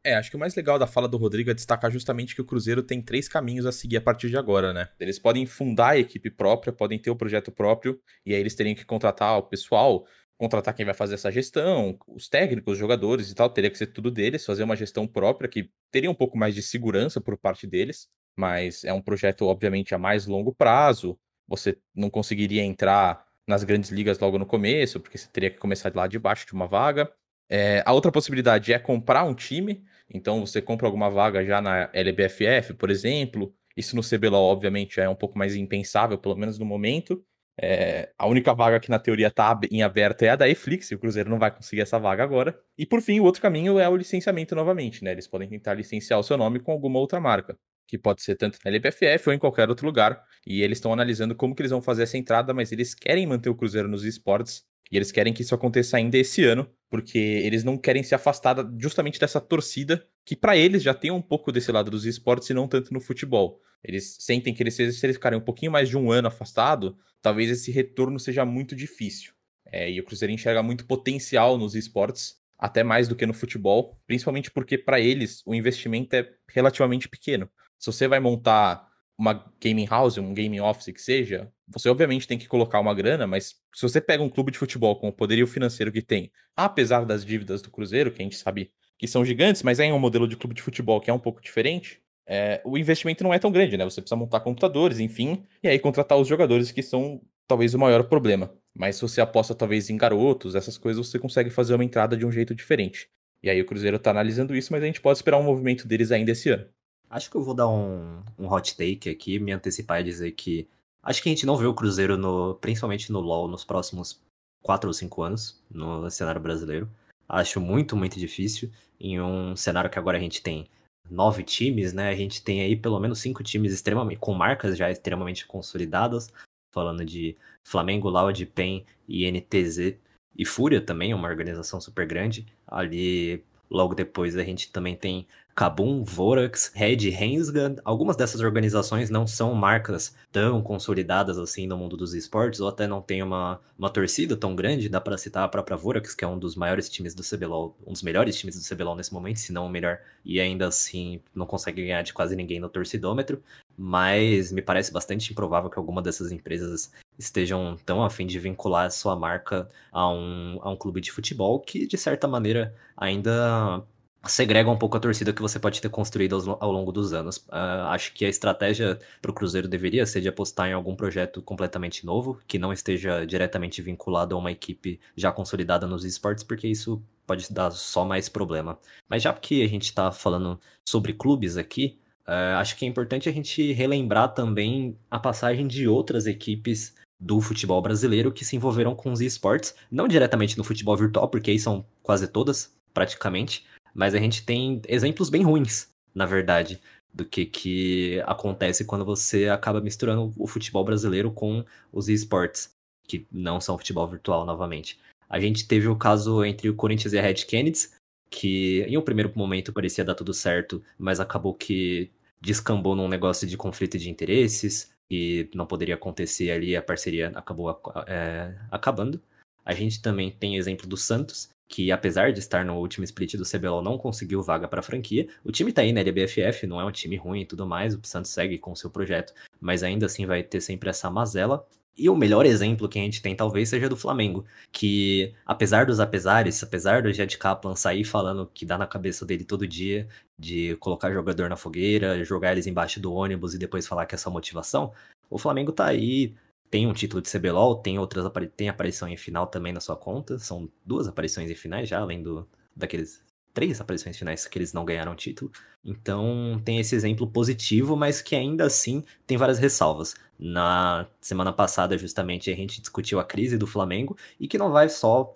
[0.04, 2.44] É, acho que o mais legal da fala do Rodrigo é destacar justamente que o
[2.44, 4.88] Cruzeiro tem três caminhos a seguir a partir de agora, né?
[4.98, 8.74] Eles podem fundar a equipe própria, podem ter o projeto próprio, e aí eles teriam
[8.74, 10.04] que contratar o pessoal,
[10.36, 13.86] contratar quem vai fazer essa gestão, os técnicos, os jogadores e tal, teria que ser
[13.86, 17.64] tudo deles, fazer uma gestão própria que teria um pouco mais de segurança por parte
[17.64, 21.16] deles, mas é um projeto, obviamente, a mais longo prazo.
[21.46, 25.94] Você não conseguiria entrar nas grandes ligas logo no começo, porque você teria que começar
[25.94, 27.08] lá de baixo de uma vaga.
[27.48, 31.90] É, a outra possibilidade é comprar um time, então você compra alguma vaga já na
[31.92, 33.54] LBFF, por exemplo.
[33.76, 37.24] Isso no CBLOL, obviamente, é um pouco mais impensável, pelo menos no momento.
[37.60, 40.94] É, a única vaga que na teoria está em aberto é a da Eflix, e
[40.94, 42.58] o Cruzeiro não vai conseguir essa vaga agora.
[42.76, 45.12] E por fim, o outro caminho é o licenciamento novamente, né?
[45.12, 48.58] Eles podem tentar licenciar o seu nome com alguma outra marca, que pode ser tanto
[48.64, 50.22] na LBFF ou em qualquer outro lugar.
[50.46, 53.50] E eles estão analisando como que eles vão fazer essa entrada, mas eles querem manter
[53.50, 57.64] o Cruzeiro nos esportes e eles querem que isso aconteça ainda esse ano, porque eles
[57.64, 61.72] não querem se afastar justamente dessa torcida que para eles já tem um pouco desse
[61.72, 63.58] lado dos esportes e não tanto no futebol.
[63.82, 67.50] Eles sentem que eles, se eles ficarem um pouquinho mais de um ano afastado, talvez
[67.50, 69.32] esse retorno seja muito difícil.
[69.64, 73.98] É, e o Cruzeiro enxerga muito potencial nos esportes, até mais do que no futebol,
[74.06, 77.48] principalmente porque para eles o investimento é relativamente pequeno.
[77.78, 82.38] Se você vai montar uma gaming house, um gaming office que seja, você obviamente tem
[82.38, 85.46] que colocar uma grana, mas se você pega um clube de futebol com o poderio
[85.46, 89.62] financeiro que tem, apesar das dívidas do Cruzeiro, que a gente sabe que são gigantes,
[89.62, 92.78] mas é um modelo de clube de futebol que é um pouco diferente, é, o
[92.78, 93.84] investimento não é tão grande, né?
[93.84, 98.04] Você precisa montar computadores, enfim, e aí contratar os jogadores que são talvez o maior
[98.04, 98.54] problema.
[98.74, 102.24] Mas se você aposta talvez em garotos, essas coisas, você consegue fazer uma entrada de
[102.24, 103.08] um jeito diferente.
[103.42, 106.12] E aí o Cruzeiro tá analisando isso, mas a gente pode esperar um movimento deles
[106.12, 106.66] ainda esse ano.
[107.12, 110.66] Acho que eu vou dar um, um hot take aqui, me antecipar e dizer que
[111.02, 114.18] acho que a gente não vê o Cruzeiro, no, principalmente no LoL, nos próximos
[114.62, 116.88] 4 ou 5 anos, no cenário brasileiro.
[117.28, 118.72] Acho muito, muito difícil.
[118.98, 120.70] Em um cenário que agora a gente tem
[121.10, 122.08] nove times, né?
[122.08, 126.32] A gente tem aí pelo menos cinco times extremamente com marcas já extremamente consolidadas.
[126.72, 129.98] Falando de Flamengo, Loud, PEN e NTZ.
[130.34, 132.46] E Fúria também, uma organização super grande.
[132.66, 139.26] Ali, logo depois, a gente também tem Kabum, Vorax, Red, Rensga, algumas dessas organizações não
[139.26, 143.90] são marcas tão consolidadas assim no mundo dos esportes, ou até não tem uma, uma
[143.90, 147.14] torcida tão grande, dá para citar a própria Vorax, que é um dos maiores times
[147.14, 150.40] do CBLOL, um dos melhores times do CBLOL nesse momento, se não o melhor, e
[150.40, 153.42] ainda assim não consegue ganhar de quase ninguém no torcidômetro,
[153.76, 159.14] mas me parece bastante improvável que alguma dessas empresas estejam tão afim de vincular sua
[159.16, 163.84] marca a um, a um clube de futebol que, de certa maneira, ainda
[164.26, 167.38] segrega um pouco a torcida que você pode ter construído ao, longo dos anos.
[167.48, 171.42] Uh, acho que a estratégia para o Cruzeiro deveria ser de apostar em algum projeto
[171.42, 176.68] completamente novo, que não esteja diretamente vinculado a uma equipe já consolidada nos esportes, porque
[176.68, 178.78] isso pode dar só mais problema.
[179.08, 183.28] Mas já que a gente está falando sobre clubes aqui, uh, acho que é importante
[183.28, 188.96] a gente relembrar também a passagem de outras equipes do futebol brasileiro que se envolveram
[188.96, 194.14] com os esportes, não diretamente no futebol virtual, porque aí são quase todas, praticamente, mas
[194.14, 196.80] a gente tem exemplos bem ruins, na verdade,
[197.12, 202.74] do que, que acontece quando você acaba misturando o futebol brasileiro com os esportes,
[203.06, 204.98] que não são futebol virtual novamente.
[205.28, 207.88] A gente teve o caso entre o Corinthians e a Red Kennedy,
[208.30, 213.46] que em um primeiro momento parecia dar tudo certo, mas acabou que descambou num negócio
[213.46, 219.22] de conflito de interesses e não poderia acontecer ali, a parceria acabou é, acabando.
[219.64, 223.48] A gente também tem exemplo do Santos, que apesar de estar no último split do
[223.48, 225.26] CBLOL não conseguiu vaga para a franquia.
[225.42, 228.00] O time tá aí na LBFF, não é um time ruim e tudo mais, o
[228.02, 231.66] Santos segue com o seu projeto, mas ainda assim vai ter sempre essa mazela.
[231.96, 235.98] E o melhor exemplo que a gente tem talvez seja do Flamengo, que apesar dos
[235.98, 240.06] apesares, apesar do Jed Kaplan sair falando que dá na cabeça dele todo dia
[240.38, 244.18] de colocar jogador na fogueira, jogar eles embaixo do ônibus e depois falar que é
[244.18, 244.92] só motivação,
[245.30, 246.34] o Flamengo tá aí
[246.72, 248.24] tem um título de CBLOL, tem outras
[248.56, 250.38] tem aparição em final também na sua conta.
[250.38, 254.82] São duas aparições em finais já, além do daqueles três aparições finais que eles não
[254.82, 255.52] ganharam título.
[255.84, 260.14] Então tem esse exemplo positivo, mas que ainda assim tem várias ressalvas.
[260.38, 264.88] Na semana passada, justamente, a gente discutiu a crise do Flamengo e que não vai
[264.88, 265.34] só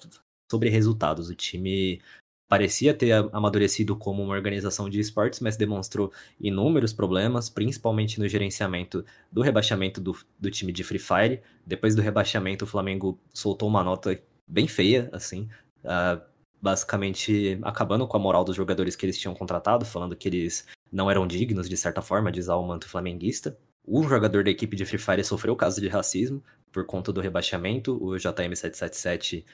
[0.50, 1.28] sobre resultados.
[1.28, 2.00] O time
[2.48, 9.04] parecia ter amadurecido como uma organização de esportes, mas demonstrou inúmeros problemas, principalmente no gerenciamento
[9.30, 11.40] do rebaixamento do, do time de Free Fire.
[11.66, 15.48] Depois do rebaixamento, o Flamengo soltou uma nota bem feia, assim,
[15.84, 16.20] uh,
[16.62, 21.10] basicamente acabando com a moral dos jogadores que eles tinham contratado, falando que eles não
[21.10, 23.58] eram dignos, de certa forma, de usar o manto flamenguista.
[23.86, 27.96] Um jogador da equipe de Free Fire sofreu caso de racismo por conta do rebaixamento.
[28.02, 29.44] O JM777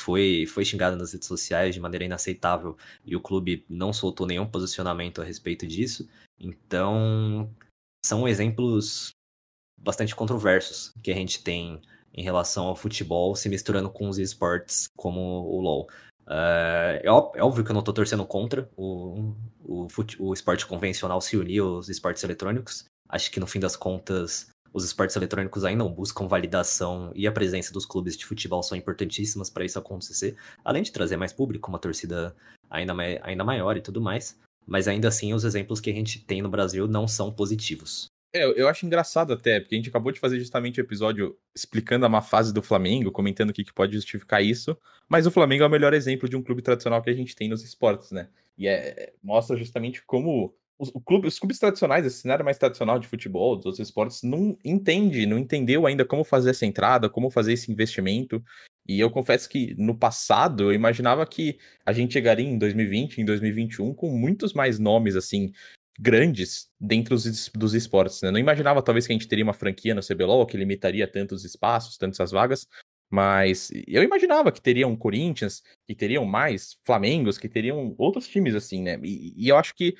[0.00, 4.46] foi, foi xingada nas redes sociais de maneira inaceitável e o clube não soltou nenhum
[4.46, 6.08] posicionamento a respeito disso.
[6.38, 7.50] Então,
[8.04, 9.10] são exemplos
[9.78, 11.80] bastante controversos que a gente tem
[12.12, 15.88] em relação ao futebol se misturando com os esportes como o LoL.
[16.26, 19.86] Uh, é, óbvio que eu não estou torcendo contra o, o,
[20.18, 22.84] o esporte convencional se unir aos esportes eletrônicos.
[23.08, 27.32] Acho que no fim das contas os esportes eletrônicos ainda não buscam validação e a
[27.32, 31.68] presença dos clubes de futebol são importantíssimas para isso acontecer, além de trazer mais público,
[31.68, 32.34] uma torcida
[32.68, 34.38] ainda, ainda maior e tudo mais.
[34.66, 38.06] Mas ainda assim, os exemplos que a gente tem no Brasil não são positivos.
[38.32, 42.06] É, eu acho engraçado até, porque a gente acabou de fazer justamente o episódio explicando
[42.06, 45.64] a má fase do Flamengo, comentando o que, que pode justificar isso, mas o Flamengo
[45.64, 48.28] é o melhor exemplo de um clube tradicional que a gente tem nos esportes, né?
[48.56, 53.54] E é, mostra justamente como os, os clubes tradicionais, esse cenário mais tradicional de futebol,
[53.54, 57.70] dos outros esportes, não entende, não entendeu ainda como fazer essa entrada, como fazer esse
[57.70, 58.42] investimento.
[58.88, 63.24] E eu confesso que no passado eu imaginava que a gente chegaria em 2020, em
[63.26, 65.52] 2021 com muitos mais nomes assim
[65.98, 68.22] grandes dentro dos, dos esportes.
[68.22, 68.30] Né?
[68.30, 71.98] Não imaginava talvez que a gente teria uma franquia no CBLOL que limitaria tantos espaços,
[71.98, 72.66] tantas vagas,
[73.10, 78.82] mas eu imaginava que teriam Corinthians, que teriam mais Flamengos, que teriam outros times assim,
[78.82, 78.98] né?
[79.02, 79.94] E, e eu acho que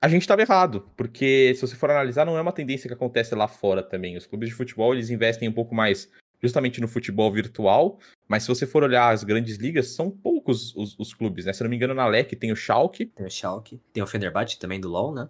[0.00, 3.34] a gente estava errado, porque se você for analisar, não é uma tendência que acontece
[3.34, 4.16] lá fora também.
[4.16, 8.48] Os clubes de futebol eles investem um pouco mais justamente no futebol virtual, mas se
[8.48, 11.52] você for olhar as grandes ligas, são poucos os, os clubes, né?
[11.52, 13.06] Se não me engano, na LEC tem o Schalke.
[13.06, 15.28] Tem o Schalke, tem o Fenerbahçe também do LoL, né?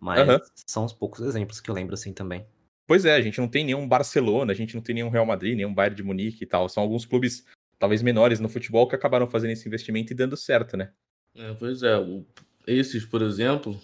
[0.00, 0.38] Mas uhum.
[0.66, 2.46] são os poucos exemplos que eu lembro assim também.
[2.86, 5.56] Pois é, a gente não tem nenhum Barcelona, a gente não tem nenhum Real Madrid,
[5.56, 6.68] nenhum Bayern de Munique e tal.
[6.68, 7.44] São alguns clubes
[7.78, 10.92] talvez menores no futebol que acabaram fazendo esse investimento e dando certo, né?
[11.34, 12.24] É, pois é, o,
[12.66, 13.80] esses, por exemplo,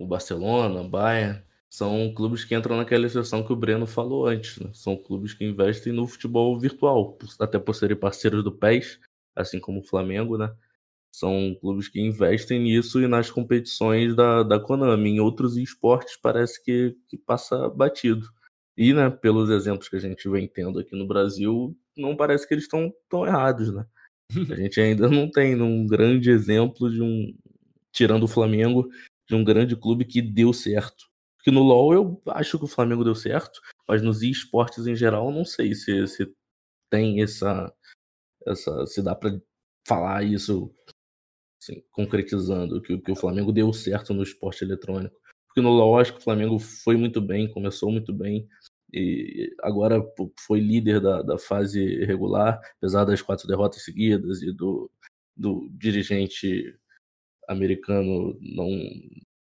[0.00, 4.58] o Barcelona, o Bayern, são clubes que entram naquela exceção que o Breno falou antes.
[4.58, 4.70] Né?
[4.72, 8.98] São clubes que investem no futebol virtual, até por serem parceiros do PES,
[9.36, 10.52] assim como o Flamengo, né?
[11.12, 15.10] São clubes que investem nisso e nas competições da, da Konami.
[15.10, 18.26] Em outros esportes parece que, que passa batido.
[18.76, 22.54] E, né, pelos exemplos que a gente vem tendo aqui no Brasil, não parece que
[22.54, 23.84] eles estão tão errados, né?
[24.50, 27.34] A gente ainda não tem um grande exemplo de um,
[27.92, 28.88] tirando o Flamengo,
[29.30, 31.08] de um grande clube que deu certo.
[31.36, 35.30] Porque no LoL eu acho que o Flamengo deu certo, mas nos esportes em geral
[35.30, 36.34] não sei se, se
[36.90, 37.72] tem essa,
[38.44, 38.84] essa.
[38.86, 39.40] se dá para
[39.86, 40.74] falar isso
[41.62, 45.16] assim, concretizando, que, que o Flamengo deu certo no esporte eletrônico.
[45.46, 48.48] Porque no LoL acho que o Flamengo foi muito bem, começou muito bem,
[48.92, 50.02] e agora
[50.40, 54.90] foi líder da, da fase regular, apesar das quatro derrotas seguidas e do,
[55.36, 56.76] do dirigente
[57.50, 58.68] americano não,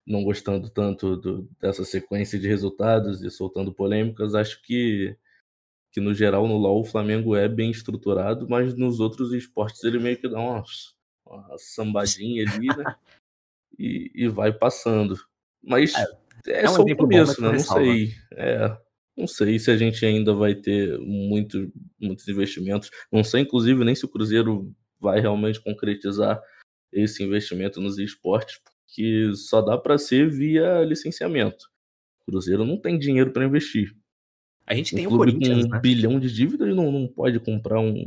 [0.05, 5.16] não gostando tanto do, dessa sequência de resultados e soltando polêmicas, acho que,
[5.91, 9.99] que no geral no LoL o Flamengo é bem estruturado, mas nos outros esportes ele
[9.99, 10.64] meio que dá uma,
[11.26, 12.95] uma sambadinha ali, né?
[13.78, 15.16] e, e vai passando.
[15.64, 16.07] Mas é,
[16.47, 17.51] é, é só o começo, né?
[17.51, 18.14] Não sei.
[18.34, 18.78] É,
[19.16, 22.89] não sei se a gente ainda vai ter muito, muitos investimentos.
[23.12, 26.41] Não sei, inclusive, nem se o Cruzeiro vai realmente concretizar
[26.92, 31.70] esse investimento nos esportes, porque só dá para ser via licenciamento.
[32.22, 33.96] O Cruzeiro não tem dinheiro para investir.
[34.66, 35.80] A gente tem um, um Corinthians, com um né?
[35.80, 38.06] bilhão de dívidas não, não pode comprar um,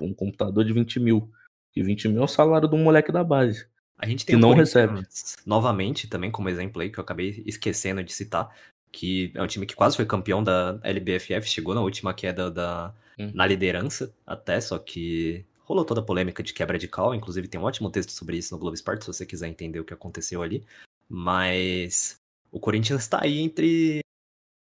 [0.00, 1.30] um computador de 20 mil.
[1.76, 3.66] E 20 mil é o salário do moleque da base.
[3.98, 5.02] A gente tem que não recebe.
[5.44, 8.48] Novamente, também como exemplo aí, que eu acabei esquecendo de citar,
[8.92, 12.94] que é um time que quase foi campeão da LBFF, chegou na última queda da,
[13.18, 13.30] hum.
[13.34, 17.60] na liderança até, só que rolou toda a polêmica de quebra de cal, inclusive tem
[17.60, 20.42] um ótimo texto sobre isso no Globo Esporte, se você quiser entender o que aconteceu
[20.42, 20.64] ali.
[21.06, 22.18] Mas
[22.50, 24.00] o Corinthians tá aí entre.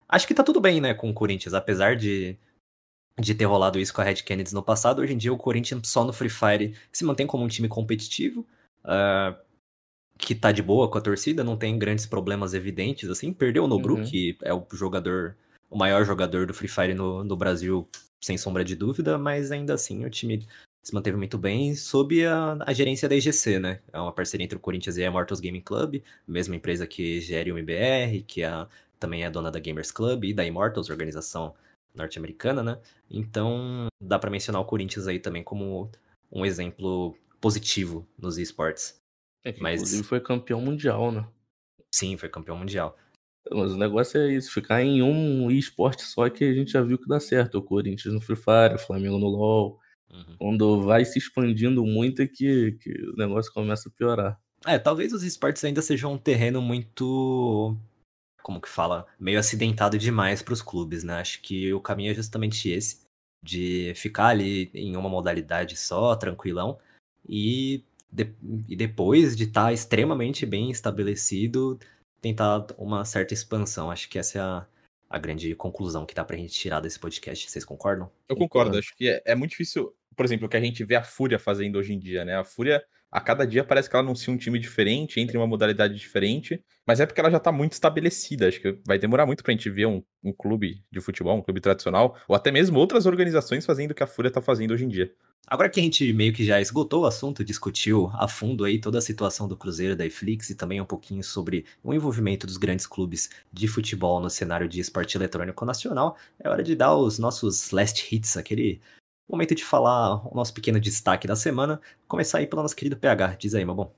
[0.08, 2.38] Acho que tá tudo bem, né, com o Corinthians, apesar de,
[3.20, 5.02] de ter rolado isso com a Red Kennedy no passado.
[5.02, 8.46] Hoje em dia, o Corinthians só no Free Fire se mantém como um time competitivo,
[8.82, 9.36] uh,
[10.16, 13.30] que tá de boa com a torcida, não tem grandes problemas evidentes, assim.
[13.34, 14.04] Perdeu o Nobru, uhum.
[14.04, 15.36] que é o jogador,
[15.68, 17.86] o maior jogador do Free Fire no, no Brasil,
[18.18, 20.46] sem sombra de dúvida, mas ainda assim o time
[20.88, 23.82] se manteve muito bem sob a, a, gerência da IGC, né?
[23.92, 27.52] É uma parceria entre o Corinthians e a Immortals Gaming Club, mesma empresa que gere
[27.52, 28.66] o MBR, que é,
[28.98, 31.54] também é dona da Gamers Club e da Immortals, organização
[31.94, 32.80] norte-americana, né?
[33.10, 35.90] Então, dá para mencionar o Corinthians aí também como
[36.32, 38.98] um exemplo positivo nos esportes.
[39.44, 39.82] É que, Mas...
[39.82, 41.28] Inclusive foi campeão mundial, né?
[41.94, 42.96] Sim, foi campeão mundial.
[43.50, 46.96] Mas o negócio é isso, ficar em um esporte só que a gente já viu
[46.96, 47.58] que dá certo.
[47.58, 49.78] O Corinthians no Free Fire, o Flamengo no LoL,
[50.10, 50.36] Uhum.
[50.38, 54.40] Quando vai se expandindo muito é que, que o negócio começa a piorar.
[54.66, 57.76] É, talvez os esportes ainda sejam um terreno muito.
[58.42, 59.06] Como que fala?
[59.18, 61.20] Meio acidentado demais para os clubes, né?
[61.20, 63.00] Acho que o caminho é justamente esse.
[63.44, 66.78] De ficar ali em uma modalidade só, tranquilão,
[67.28, 68.32] e, de,
[68.68, 71.78] e depois de estar tá extremamente bem estabelecido,
[72.20, 73.90] tentar uma certa expansão.
[73.90, 74.66] Acho que essa é a,
[75.08, 77.48] a grande conclusão que dá pra gente tirar desse podcast.
[77.48, 78.10] Vocês concordam?
[78.28, 80.96] Eu concordo, acho que é, é, muito difícil, por exemplo, o que a gente vê
[80.96, 82.36] a Fúria fazendo hoje em dia, né?
[82.36, 85.94] A Fúria A cada dia parece que ela anuncia um time diferente, entre uma modalidade
[85.94, 88.48] diferente, mas é porque ela já tá muito estabelecida.
[88.48, 91.60] Acho que vai demorar muito pra gente ver um, um clube de futebol, um clube
[91.60, 94.88] tradicional, ou até mesmo outras organizações fazendo o que a Fúria tá fazendo hoje em
[94.88, 95.14] dia.
[95.46, 98.98] Agora que a gente meio que já esgotou o assunto, discutiu a fundo aí toda
[98.98, 102.86] a situação do Cruzeiro, da Iflix e também um pouquinho sobre o envolvimento dos grandes
[102.86, 107.70] clubes de futebol no cenário de esporte eletrônico nacional, é hora de dar os nossos
[107.70, 108.82] last hits, aquele
[109.32, 111.80] momento de falar o nosso pequeno destaque da semana.
[112.06, 113.34] Começar aí pelo nosso querido PH.
[113.34, 113.92] Diz aí, meu bom.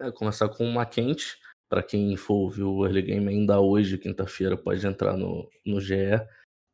[0.00, 1.38] É, começar com uma quente.
[1.68, 6.20] Para quem for ouvir o Early Game ainda hoje, quinta-feira, pode entrar no, no GE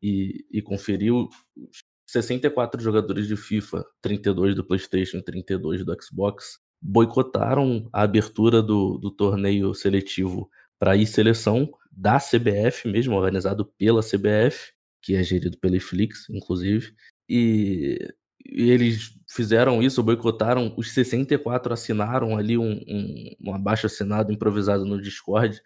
[0.03, 1.29] e, e conferir os
[2.09, 9.11] 64 jogadores de FIFA, 32 do PlayStation, 32 do Xbox, boicotaram a abertura do, do
[9.11, 15.73] torneio seletivo para ir seleção da CBF mesmo, organizado pela CBF, que é gerido pela
[15.73, 16.95] Netflix, inclusive,
[17.29, 17.99] e,
[18.45, 24.85] e eles fizeram isso, boicotaram, os 64 assinaram ali um, um, um abaixo assinado improvisado
[24.85, 25.61] no Discord,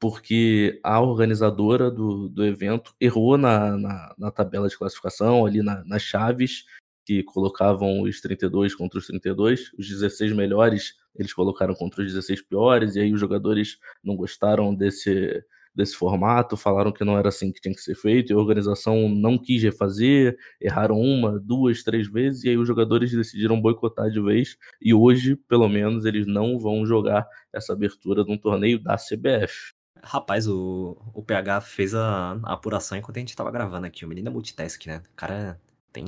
[0.00, 5.82] porque a organizadora do, do evento errou na, na, na tabela de classificação, ali na,
[5.84, 6.64] nas chaves,
[7.04, 12.42] que colocavam os 32 contra os 32, os 16 melhores eles colocaram contra os 16
[12.42, 15.42] piores, e aí os jogadores não gostaram desse,
[15.78, 19.08] desse formato, falaram que não era assim que tinha que ser feito, e a organização
[19.08, 24.20] não quis refazer, erraram uma, duas, três vezes, e aí os jogadores decidiram boicotar de
[24.20, 28.96] vez, e hoje, pelo menos, eles não vão jogar essa abertura de um torneio da
[28.96, 29.72] CBF.
[30.02, 34.04] Rapaz, o, o PH fez a, a apuração enquanto a gente tava gravando aqui.
[34.04, 35.02] O menino é multitask, né?
[35.12, 35.60] O cara
[35.92, 36.04] tem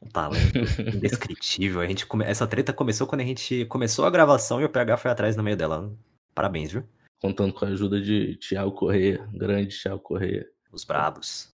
[0.00, 0.58] um talento
[0.94, 1.80] indescritível.
[1.80, 2.24] A gente come...
[2.24, 5.42] Essa treta começou quando a gente começou a gravação e o PH foi atrás no
[5.42, 5.92] meio dela.
[6.34, 6.84] Parabéns, viu?
[7.20, 10.46] Contando com a ajuda de Thiago Correia, grande Thiago Correia.
[10.72, 11.48] Os brabos.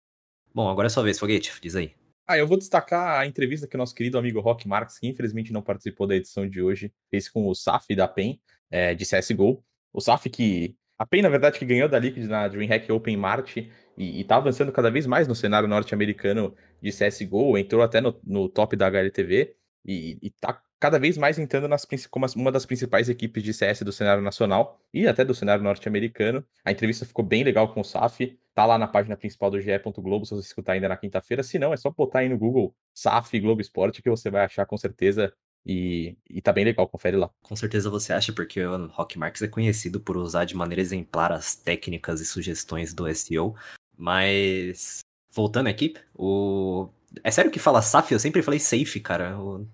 [0.53, 1.93] Bom, agora é sua vez, Foguete, diz aí.
[2.27, 5.51] Ah, eu vou destacar a entrevista que o nosso querido amigo Rock Marx, que infelizmente
[5.51, 8.39] não participou da edição de hoje, fez com o Saf da PEN,
[8.69, 9.63] é, de CSGO.
[9.93, 10.75] O Saf que...
[10.97, 13.57] A PEN, na verdade, que ganhou da Liquid na DreamHack Open March
[13.97, 18.47] e, está avançando cada vez mais no cenário norte-americano de CSGO, entrou até no, no
[18.47, 19.55] top da HLTV
[19.85, 23.83] e, e tá cada vez mais entrando nas, como uma das principais equipes de CS
[23.83, 26.43] do cenário nacional e até do cenário norte-americano.
[26.65, 29.69] A entrevista ficou bem legal com o SAF, tá lá na página principal do GE.
[29.97, 31.43] Globo, se você escutar ainda na quinta-feira.
[31.43, 34.65] Se não, é só botar aí no Google SAF Globo Esporte que você vai achar
[34.65, 35.31] com certeza.
[35.63, 37.29] E, e tá bem legal, confere lá.
[37.43, 41.31] Com certeza você acha, porque o Rock Marks é conhecido por usar de maneira exemplar
[41.31, 43.55] as técnicas e sugestões do SEO.
[43.95, 46.89] Mas, voltando aqui, o.
[47.23, 48.11] É sério que fala SAF?
[48.11, 49.39] Eu sempre falei safe, cara.
[49.39, 49.67] O...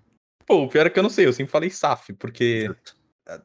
[0.48, 2.74] Pô, o pior é que eu não sei, eu sempre falei SAF, porque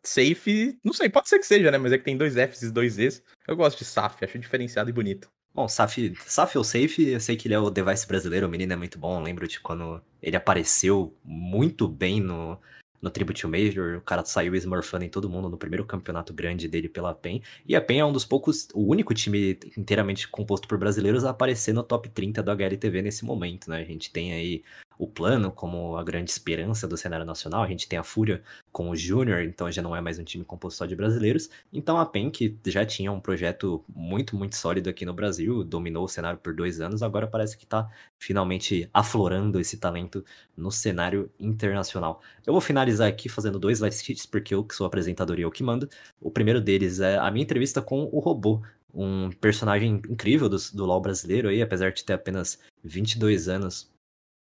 [0.02, 1.78] safe, não sei, pode ser que seja, né?
[1.78, 3.22] Mas é que tem dois Fs e dois Es.
[3.46, 5.30] Eu gosto de SAF, acho diferenciado e bonito.
[5.54, 8.72] Bom, SAF, SAF ou Safe, eu sei que ele é o device brasileiro, o menino
[8.72, 9.20] é muito bom.
[9.20, 12.58] Eu lembro de quando ele apareceu muito bem no,
[13.02, 16.88] no Tribute Major, o cara saiu smurfando em todo mundo no primeiro campeonato grande dele
[16.88, 17.42] pela PEN.
[17.68, 21.32] E a PEN é um dos poucos, o único time inteiramente composto por brasileiros a
[21.32, 23.82] aparecer no top 30 do HLTV nesse momento, né?
[23.82, 24.64] A gente tem aí
[24.98, 27.64] o plano como a grande esperança do cenário nacional.
[27.64, 28.42] A gente tem a Fúria
[28.72, 31.50] com o Júnior, então já não é mais um time composto só de brasileiros.
[31.72, 36.06] Então a PEN, que já tinha um projeto muito, muito sólido aqui no Brasil, dominou
[36.06, 40.24] o cenário por dois anos, agora parece que está finalmente aflorando esse talento
[40.56, 42.22] no cenário internacional.
[42.46, 45.52] Eu vou finalizar aqui fazendo dois last hits, porque eu que sou apresentador e eu
[45.52, 45.90] que mando.
[46.22, 48.62] O primeiro deles é a minha entrevista com o Robô,
[48.94, 53.92] um personagem incrível do, do LoL brasileiro aí, apesar de ter apenas 22 anos,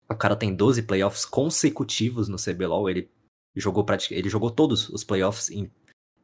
[0.09, 2.89] o cara tem 12 playoffs consecutivos no CBLOL.
[2.89, 3.11] Ele
[3.55, 5.71] jogou ele jogou todos os playoffs em,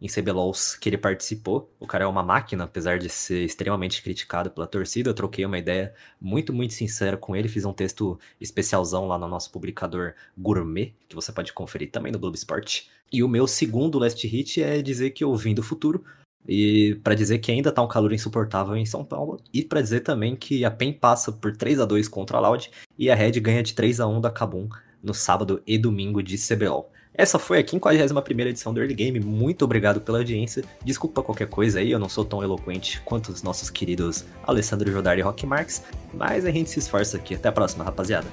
[0.01, 1.73] em CBLOLs que ele participou.
[1.79, 5.11] O cara é uma máquina, apesar de ser extremamente criticado pela torcida.
[5.11, 7.49] Eu troquei uma ideia muito, muito sincera com ele.
[7.49, 12.19] Fiz um texto especialzão lá no nosso publicador Gourmet, que você pode conferir também no
[12.19, 12.91] Globo Esporte.
[13.13, 16.05] E o meu segundo last hit é dizer que eu vim do futuro.
[16.49, 19.41] E para dizer que ainda tá um calor insuportável em São Paulo.
[19.53, 22.71] E para dizer também que a PEN passa por 3 a 2 contra a Loud
[22.99, 24.69] e a Red ganha de 3 a 1 da Kabum
[25.03, 26.91] no sábado e domingo de CBLOL.
[27.13, 29.21] Essa foi a 51 edição do Early Game.
[29.21, 30.65] Muito obrigado pela audiência.
[30.85, 35.19] Desculpa qualquer coisa aí, eu não sou tão eloquente quanto os nossos queridos Alessandro Jodar
[35.19, 35.85] e Rock Marks,
[36.15, 37.35] mas a gente se esforça aqui.
[37.35, 38.27] Até a próxima, rapaziada.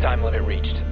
[0.00, 0.91] Time limit reached.